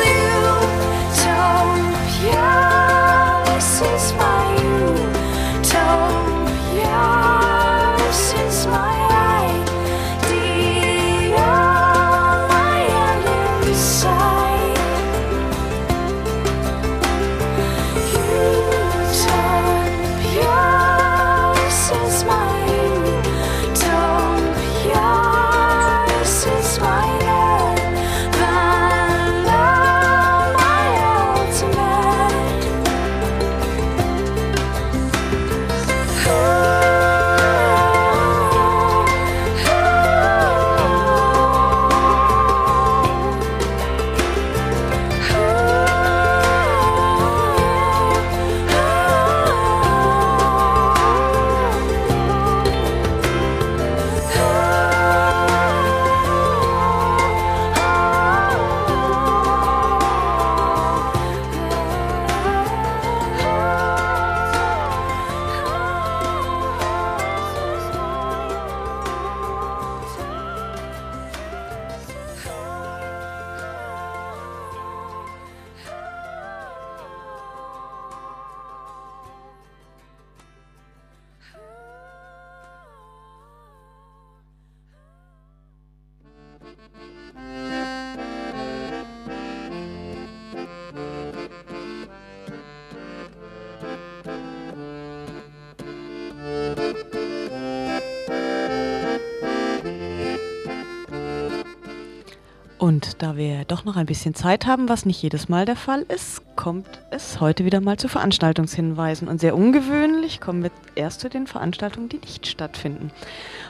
da 103.23 103.37
wir 103.37 103.63
doch 103.63 103.85
noch 103.85 103.95
ein 103.95 104.05
bisschen 104.05 104.35
Zeit 104.35 104.65
haben, 104.65 104.89
was 104.89 105.05
nicht 105.05 105.21
jedes 105.21 105.47
Mal 105.47 105.65
der 105.65 105.77
Fall 105.77 106.01
ist, 106.01 106.41
kommt 106.57 106.87
es 107.09 107.39
heute 107.39 107.63
wieder 107.63 107.79
mal 107.79 107.95
zu 107.95 108.09
Veranstaltungshinweisen. 108.09 109.29
Und 109.29 109.39
sehr 109.39 109.55
ungewöhnlich 109.55 110.41
kommen 110.41 110.61
wir 110.61 110.71
erst 110.95 111.21
zu 111.21 111.29
den 111.29 111.47
Veranstaltungen, 111.47 112.09
die 112.09 112.17
nicht 112.17 112.47
stattfinden. 112.47 113.11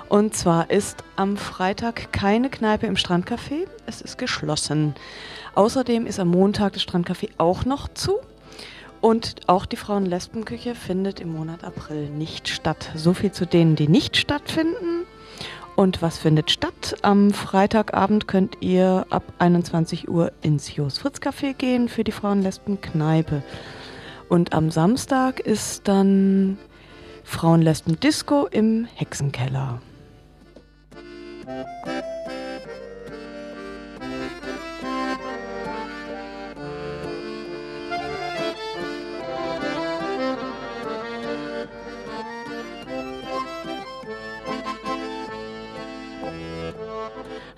Und 0.09 0.33
zwar 0.33 0.71
ist 0.71 1.03
am 1.17 1.37
Freitag 1.37 2.11
keine 2.11 2.49
Kneipe 2.49 2.87
im 2.87 2.95
Strandcafé. 2.95 3.67
Es 3.85 4.01
ist 4.01 4.17
geschlossen. 4.17 4.95
Außerdem 5.53 6.07
ist 6.07 6.19
am 6.19 6.29
Montag 6.29 6.73
das 6.73 6.81
Strandcafé 6.81 7.29
auch 7.37 7.63
noch 7.63 7.87
zu. 7.89 8.15
Und 9.01 9.35
auch 9.45 9.67
die 9.67 9.75
Frauen-Lesben-Küche 9.75 10.73
findet 10.73 11.19
im 11.19 11.31
Monat 11.31 11.63
April 11.63 12.09
nicht 12.09 12.49
statt. 12.49 12.89
So 12.95 13.13
viel 13.13 13.31
zu 13.31 13.45
denen, 13.45 13.75
die 13.75 13.87
nicht 13.87 14.17
stattfinden. 14.17 15.05
Und 15.75 16.01
was 16.01 16.19
findet 16.19 16.51
statt? 16.51 16.95
Am 17.01 17.31
Freitagabend 17.31 18.27
könnt 18.27 18.57
ihr 18.59 19.05
ab 19.09 19.23
21 19.39 20.07
Uhr 20.07 20.31
ins 20.41 20.75
Jos 20.75 20.99
Fritz 20.99 21.19
Café 21.19 21.53
gehen 21.53 21.89
für 21.89 22.03
die 22.03 22.11
Frauen-Lesben-Kneipe. 22.11 23.41
Und 24.29 24.53
am 24.53 24.69
Samstag 24.69 25.39
ist 25.39 25.87
dann 25.87 26.57
Frauen-Lesben-Disco 27.23 28.45
im 28.45 28.87
Hexenkeller. 28.95 29.81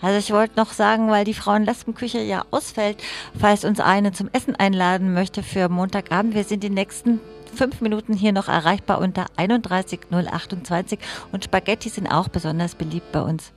Also 0.06 0.20
ich 0.20 0.30
wollte 0.32 0.58
noch 0.58 0.72
sagen, 0.72 1.10
weil 1.10 1.26
die 1.26 1.34
Frauen-Lesben-Küche 1.34 2.22
ja 2.22 2.45
ausfällt, 2.51 3.01
falls 3.39 3.66
uns 3.66 3.80
eine 3.80 4.12
zum 4.12 4.30
Essen 4.34 4.56
einladen 4.56 5.16
möchte 5.16 5.41
für 5.41 5.68
Montagabend. 5.68 6.36
Wir 6.36 6.43
sind 6.43 6.62
die 6.62 6.70
nächsten 6.70 7.20
fünf 7.56 7.82
Minuten 7.82 8.14
hier 8.14 8.32
noch 8.32 8.47
erreichbar 8.47 8.99
unter 8.99 9.26
31028 9.38 10.99
und 11.32 11.43
Spaghetti 11.43 11.89
sind 11.89 12.06
auch 12.06 12.28
besonders 12.28 12.76
beliebt 12.76 13.12
bei 13.12 13.22
uns. 13.22 13.51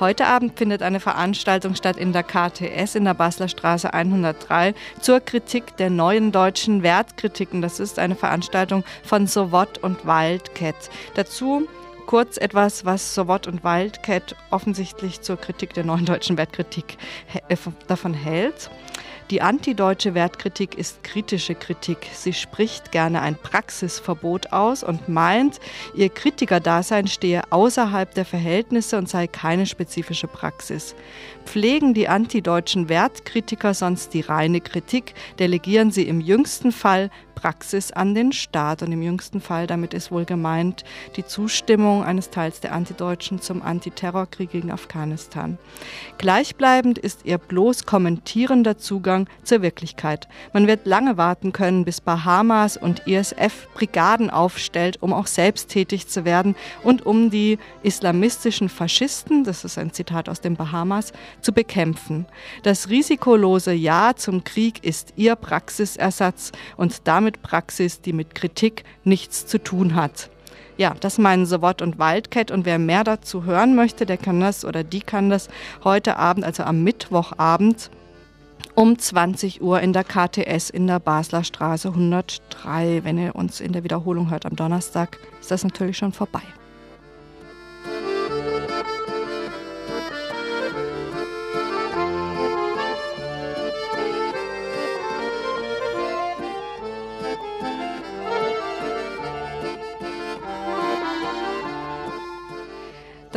Heute 0.00 0.26
Abend 0.26 0.56
findet 0.56 0.80
eine 0.82 1.00
Veranstaltung 1.00 1.74
statt 1.74 1.96
in 1.96 2.12
der 2.12 2.22
KTS 2.22 2.94
in 2.94 3.04
der 3.04 3.14
Basler 3.14 3.48
Straße 3.48 3.92
103 3.92 4.74
zur 5.00 5.18
Kritik 5.18 5.76
der 5.76 5.90
neuen 5.90 6.30
deutschen 6.30 6.84
Wertkritiken. 6.84 7.62
Das 7.62 7.80
ist 7.80 7.98
eine 7.98 8.14
Veranstaltung 8.14 8.84
von 9.02 9.26
Sowot 9.26 9.78
und 9.78 10.06
Wildcat. 10.06 10.76
Dazu 11.14 11.66
kurz 12.06 12.36
etwas, 12.36 12.84
was 12.84 13.12
Sowot 13.12 13.48
und 13.48 13.64
Wildcat 13.64 14.36
offensichtlich 14.50 15.20
zur 15.22 15.36
Kritik 15.36 15.74
der 15.74 15.84
neuen 15.84 16.04
deutschen 16.04 16.36
Wertkritik 16.36 16.96
äh, 17.48 17.56
davon 17.88 18.14
hält. 18.14 18.70
Die 19.30 19.42
antideutsche 19.42 20.14
Wertkritik 20.14 20.78
ist 20.78 21.04
kritische 21.04 21.54
Kritik. 21.54 21.98
Sie 22.14 22.32
spricht 22.32 22.92
gerne 22.92 23.20
ein 23.20 23.36
Praxisverbot 23.36 24.54
aus 24.54 24.82
und 24.82 25.10
meint, 25.10 25.60
ihr 25.94 26.08
Kritikerdasein 26.08 27.06
stehe 27.08 27.42
außerhalb 27.52 28.14
der 28.14 28.24
Verhältnisse 28.24 28.96
und 28.96 29.06
sei 29.06 29.26
keine 29.26 29.66
spezifische 29.66 30.28
Praxis. 30.28 30.94
Pflegen 31.44 31.92
die 31.92 32.08
antideutschen 32.08 32.88
Wertkritiker 32.88 33.74
sonst 33.74 34.14
die 34.14 34.22
reine 34.22 34.62
Kritik, 34.62 35.12
delegieren 35.38 35.90
sie 35.90 36.08
im 36.08 36.22
jüngsten 36.22 36.72
Fall 36.72 37.10
Praxis 37.38 37.92
an 37.92 38.16
den 38.16 38.32
Staat. 38.32 38.82
Und 38.82 38.90
im 38.90 39.00
jüngsten 39.00 39.40
Fall, 39.40 39.68
damit 39.68 39.94
ist 39.94 40.10
wohl 40.10 40.24
gemeint, 40.24 40.84
die 41.14 41.24
Zustimmung 41.24 42.02
eines 42.02 42.30
Teils 42.30 42.58
der 42.60 42.72
Antideutschen 42.72 43.40
zum 43.40 43.62
Antiterrorkrieg 43.62 44.50
gegen 44.50 44.72
Afghanistan. 44.72 45.56
Gleichbleibend 46.18 46.98
ist 46.98 47.24
ihr 47.24 47.38
bloß 47.38 47.86
kommentierender 47.86 48.76
Zugang 48.76 49.28
zur 49.44 49.62
Wirklichkeit. 49.62 50.26
Man 50.52 50.66
wird 50.66 50.84
lange 50.84 51.16
warten 51.16 51.52
können, 51.52 51.84
bis 51.84 52.00
Bahamas 52.00 52.76
und 52.76 53.06
ISF 53.06 53.68
Brigaden 53.74 54.30
aufstellt, 54.30 55.00
um 55.00 55.12
auch 55.12 55.28
selbst 55.28 55.68
tätig 55.68 56.08
zu 56.08 56.24
werden 56.24 56.56
und 56.82 57.06
um 57.06 57.30
die 57.30 57.58
islamistischen 57.84 58.68
Faschisten, 58.68 59.44
das 59.44 59.64
ist 59.64 59.78
ein 59.78 59.92
Zitat 59.92 60.28
aus 60.28 60.40
den 60.40 60.56
Bahamas, 60.56 61.12
zu 61.40 61.52
bekämpfen. 61.52 62.26
Das 62.64 62.88
risikolose 62.88 63.72
Ja 63.72 64.14
zum 64.16 64.42
Krieg 64.42 64.84
ist 64.84 65.12
ihr 65.16 65.36
Praxisersatz 65.36 66.50
und 66.76 67.06
damit 67.06 67.27
mit 67.28 67.42
Praxis, 67.42 68.00
die 68.00 68.14
mit 68.14 68.34
Kritik 68.34 68.84
nichts 69.04 69.46
zu 69.46 69.58
tun 69.62 69.94
hat. 69.94 70.30
Ja, 70.78 70.94
das 70.98 71.18
meinen 71.18 71.44
Sowot 71.44 71.82
und 71.82 71.98
Wildcat. 71.98 72.50
Und 72.50 72.64
wer 72.64 72.78
mehr 72.78 73.04
dazu 73.04 73.44
hören 73.44 73.74
möchte, 73.74 74.06
der 74.06 74.16
kann 74.16 74.40
das 74.40 74.64
oder 74.64 74.82
die 74.82 75.00
kann 75.00 75.28
das 75.28 75.48
heute 75.84 76.16
Abend, 76.16 76.46
also 76.46 76.62
am 76.62 76.82
Mittwochabend 76.84 77.90
um 78.74 78.98
20 78.98 79.60
Uhr 79.60 79.80
in 79.80 79.92
der 79.92 80.04
KTS 80.04 80.70
in 80.70 80.86
der 80.86 81.00
Basler 81.00 81.44
Straße 81.44 81.88
103. 81.88 83.04
Wenn 83.04 83.18
ihr 83.18 83.34
uns 83.34 83.60
in 83.60 83.72
der 83.72 83.84
Wiederholung 83.84 84.30
hört 84.30 84.46
am 84.46 84.56
Donnerstag, 84.56 85.18
ist 85.38 85.50
das 85.50 85.64
natürlich 85.64 85.98
schon 85.98 86.12
vorbei. 86.12 86.42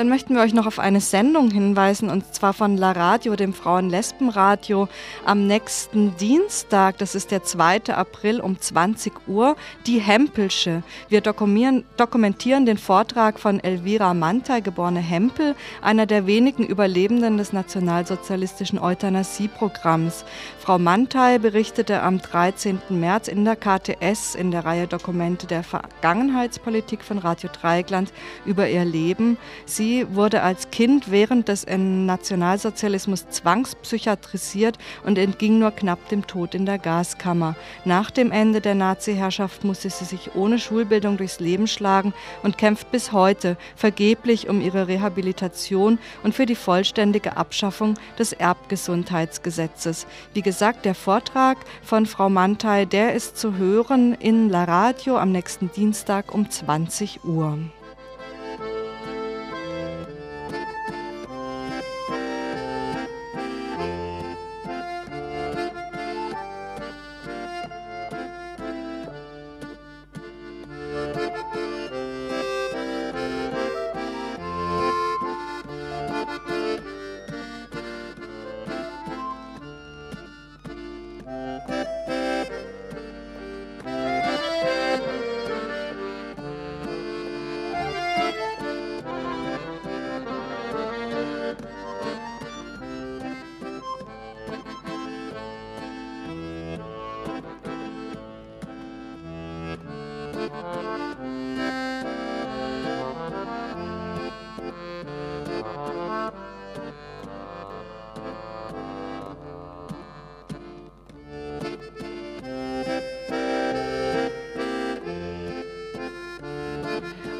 Dann 0.02 0.10
möchten 0.10 0.34
wir 0.34 0.42
euch 0.42 0.56
noch 0.56 0.66
auf 0.66 0.80
eine 0.80 1.00
Sendung 1.00 1.52
hinweisen 1.52 2.10
und 2.10 2.34
zwar 2.34 2.54
von 2.54 2.76
La 2.76 2.92
Radio, 2.92 3.36
dem 3.36 3.54
Frauen-Lesben-Radio, 3.54 4.88
am 5.26 5.46
nächsten 5.46 6.18
Dienstag, 6.18 6.98
das 6.98 7.14
ist 7.14 7.30
der 7.30 7.44
2. 7.44 7.94
April 7.94 8.42
um 8.42 8.60
20 8.60 9.14
Uhr, 9.28 9.56
die 9.86 10.00
Hempelsche. 10.00 10.82
Wir 11.08 11.22
dokumentieren 11.22 12.66
den 12.66 12.80
Vortrag 12.80 13.40
von 13.40 13.60
Elvira 13.60 14.16
Mantei, 14.16 14.62
geborene 14.62 15.02
Hempel, 15.02 15.54
einer 15.84 16.08
der 16.08 16.26
wenigen 16.26 16.66
Überlebenden 16.66 17.38
des 17.38 17.54
nationalsozialistischen 17.54 18.80
Euthanasie-Programms. 18.80 20.26
Frau 20.58 20.80
Mantei 20.80 21.38
berichtete 21.38 22.02
am 22.02 22.20
13. 22.20 22.80
März 22.90 23.28
in 23.28 23.46
der 23.46 23.56
KTS 23.56 24.34
in 24.34 24.50
der 24.50 24.66
Reihe 24.66 24.88
Dokumente 24.88 25.46
der 25.46 25.64
Vergangenheitspolitik 25.64 27.04
von 27.04 27.20
Radio 27.20 27.52
Dreieckland 27.54 28.12
über 28.46 28.68
ihr 28.68 28.84
Leben. 28.84 29.38
Sie 29.68 29.91
Sie 29.92 30.16
wurde 30.16 30.42
als 30.42 30.72
Kind 30.72 31.12
während 31.12 31.50
des 31.50 31.66
Nationalsozialismus 31.68 33.28
zwangspsychiatrisiert 33.28 34.78
und 35.04 35.18
entging 35.18 35.60
nur 35.60 35.72
knapp 35.72 36.08
dem 36.08 36.26
Tod 36.28 36.56
in 36.56 36.66
der 36.66 36.80
Gaskammer. 36.80 37.58
Nach 37.84 38.10
dem 38.10 38.32
Ende 38.32 38.62
der 38.62 38.74
Nazi-Herrschaft 38.74 39.66
musste 39.66 39.90
sie 39.90 40.06
sich 40.06 40.34
ohne 40.34 40.60
Schulbildung 40.60 41.18
durchs 41.18 41.42
Leben 41.42 41.68
schlagen 41.68 42.14
und 42.42 42.58
kämpft 42.58 42.90
bis 42.92 43.12
heute 43.12 43.58
vergeblich 43.76 44.48
um 44.48 44.62
ihre 44.62 44.88
Rehabilitation 44.88 46.00
und 46.24 46.34
für 46.36 46.46
die 46.46 46.56
vollständige 46.56 47.36
Abschaffung 47.36 47.96
des 48.18 48.32
Erbgesundheitsgesetzes. 48.32 50.08
Wie 50.34 50.42
gesagt, 50.42 50.86
der 50.86 50.96
Vortrag 50.96 51.58
von 51.84 52.06
Frau 52.06 52.30
Mantei, 52.30 52.86
der 52.86 53.14
ist 53.14 53.38
zu 53.38 53.58
hören 53.58 54.14
in 54.14 54.48
La 54.48 54.64
Radio 54.64 55.18
am 55.18 55.34
nächsten 55.34 55.70
Dienstag 55.70 56.34
um 56.34 56.50
20 56.50 57.26
Uhr. 57.26 57.60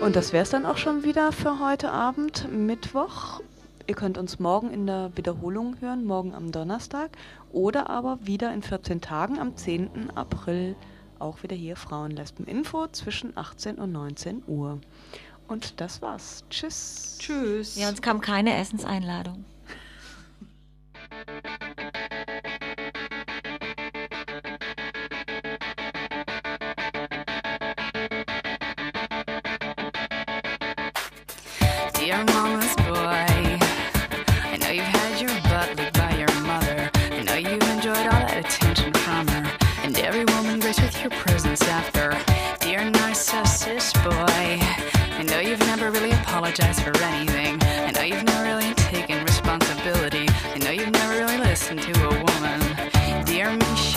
Und 0.02 0.16
das 0.16 0.34
wäre 0.34 0.42
es 0.42 0.50
dann 0.50 0.66
auch 0.66 0.78
schon 0.78 1.04
wieder 1.04 1.32
für 1.32 1.60
heute 1.60 1.92
Abend, 1.92 2.52
Mittwoch. 2.52 3.40
Ihr 3.86 3.94
könnt 3.94 4.18
uns 4.18 4.40
morgen 4.40 4.72
in 4.72 4.88
der 4.88 5.12
Wiederholung 5.16 5.80
hören, 5.80 6.06
morgen 6.06 6.34
am 6.34 6.52
Donnerstag 6.52 7.12
oder 7.52 7.88
aber 7.88 8.18
wieder 8.26 8.52
in 8.52 8.64
14 8.64 9.00
Tagen 9.02 9.38
am 9.38 9.56
10. 9.56 10.10
April 10.16 10.76
auch 11.20 11.44
wieder 11.44 11.56
hier 11.56 11.76
Frauenlesben 11.76 12.48
Info 12.48 12.88
zwischen 12.88 13.38
18 13.38 13.76
und 13.76 13.92
19 13.92 14.42
Uhr. 14.48 14.80
Und 15.48 15.80
das 15.80 16.02
war's. 16.02 16.46
Tschüss. 16.50 17.18
Tschüss. 17.20 17.76
Ja, 17.76 17.90
uns 17.90 18.02
kam 18.02 18.22
keine 18.22 18.56
Essenseinladung. 18.58 19.46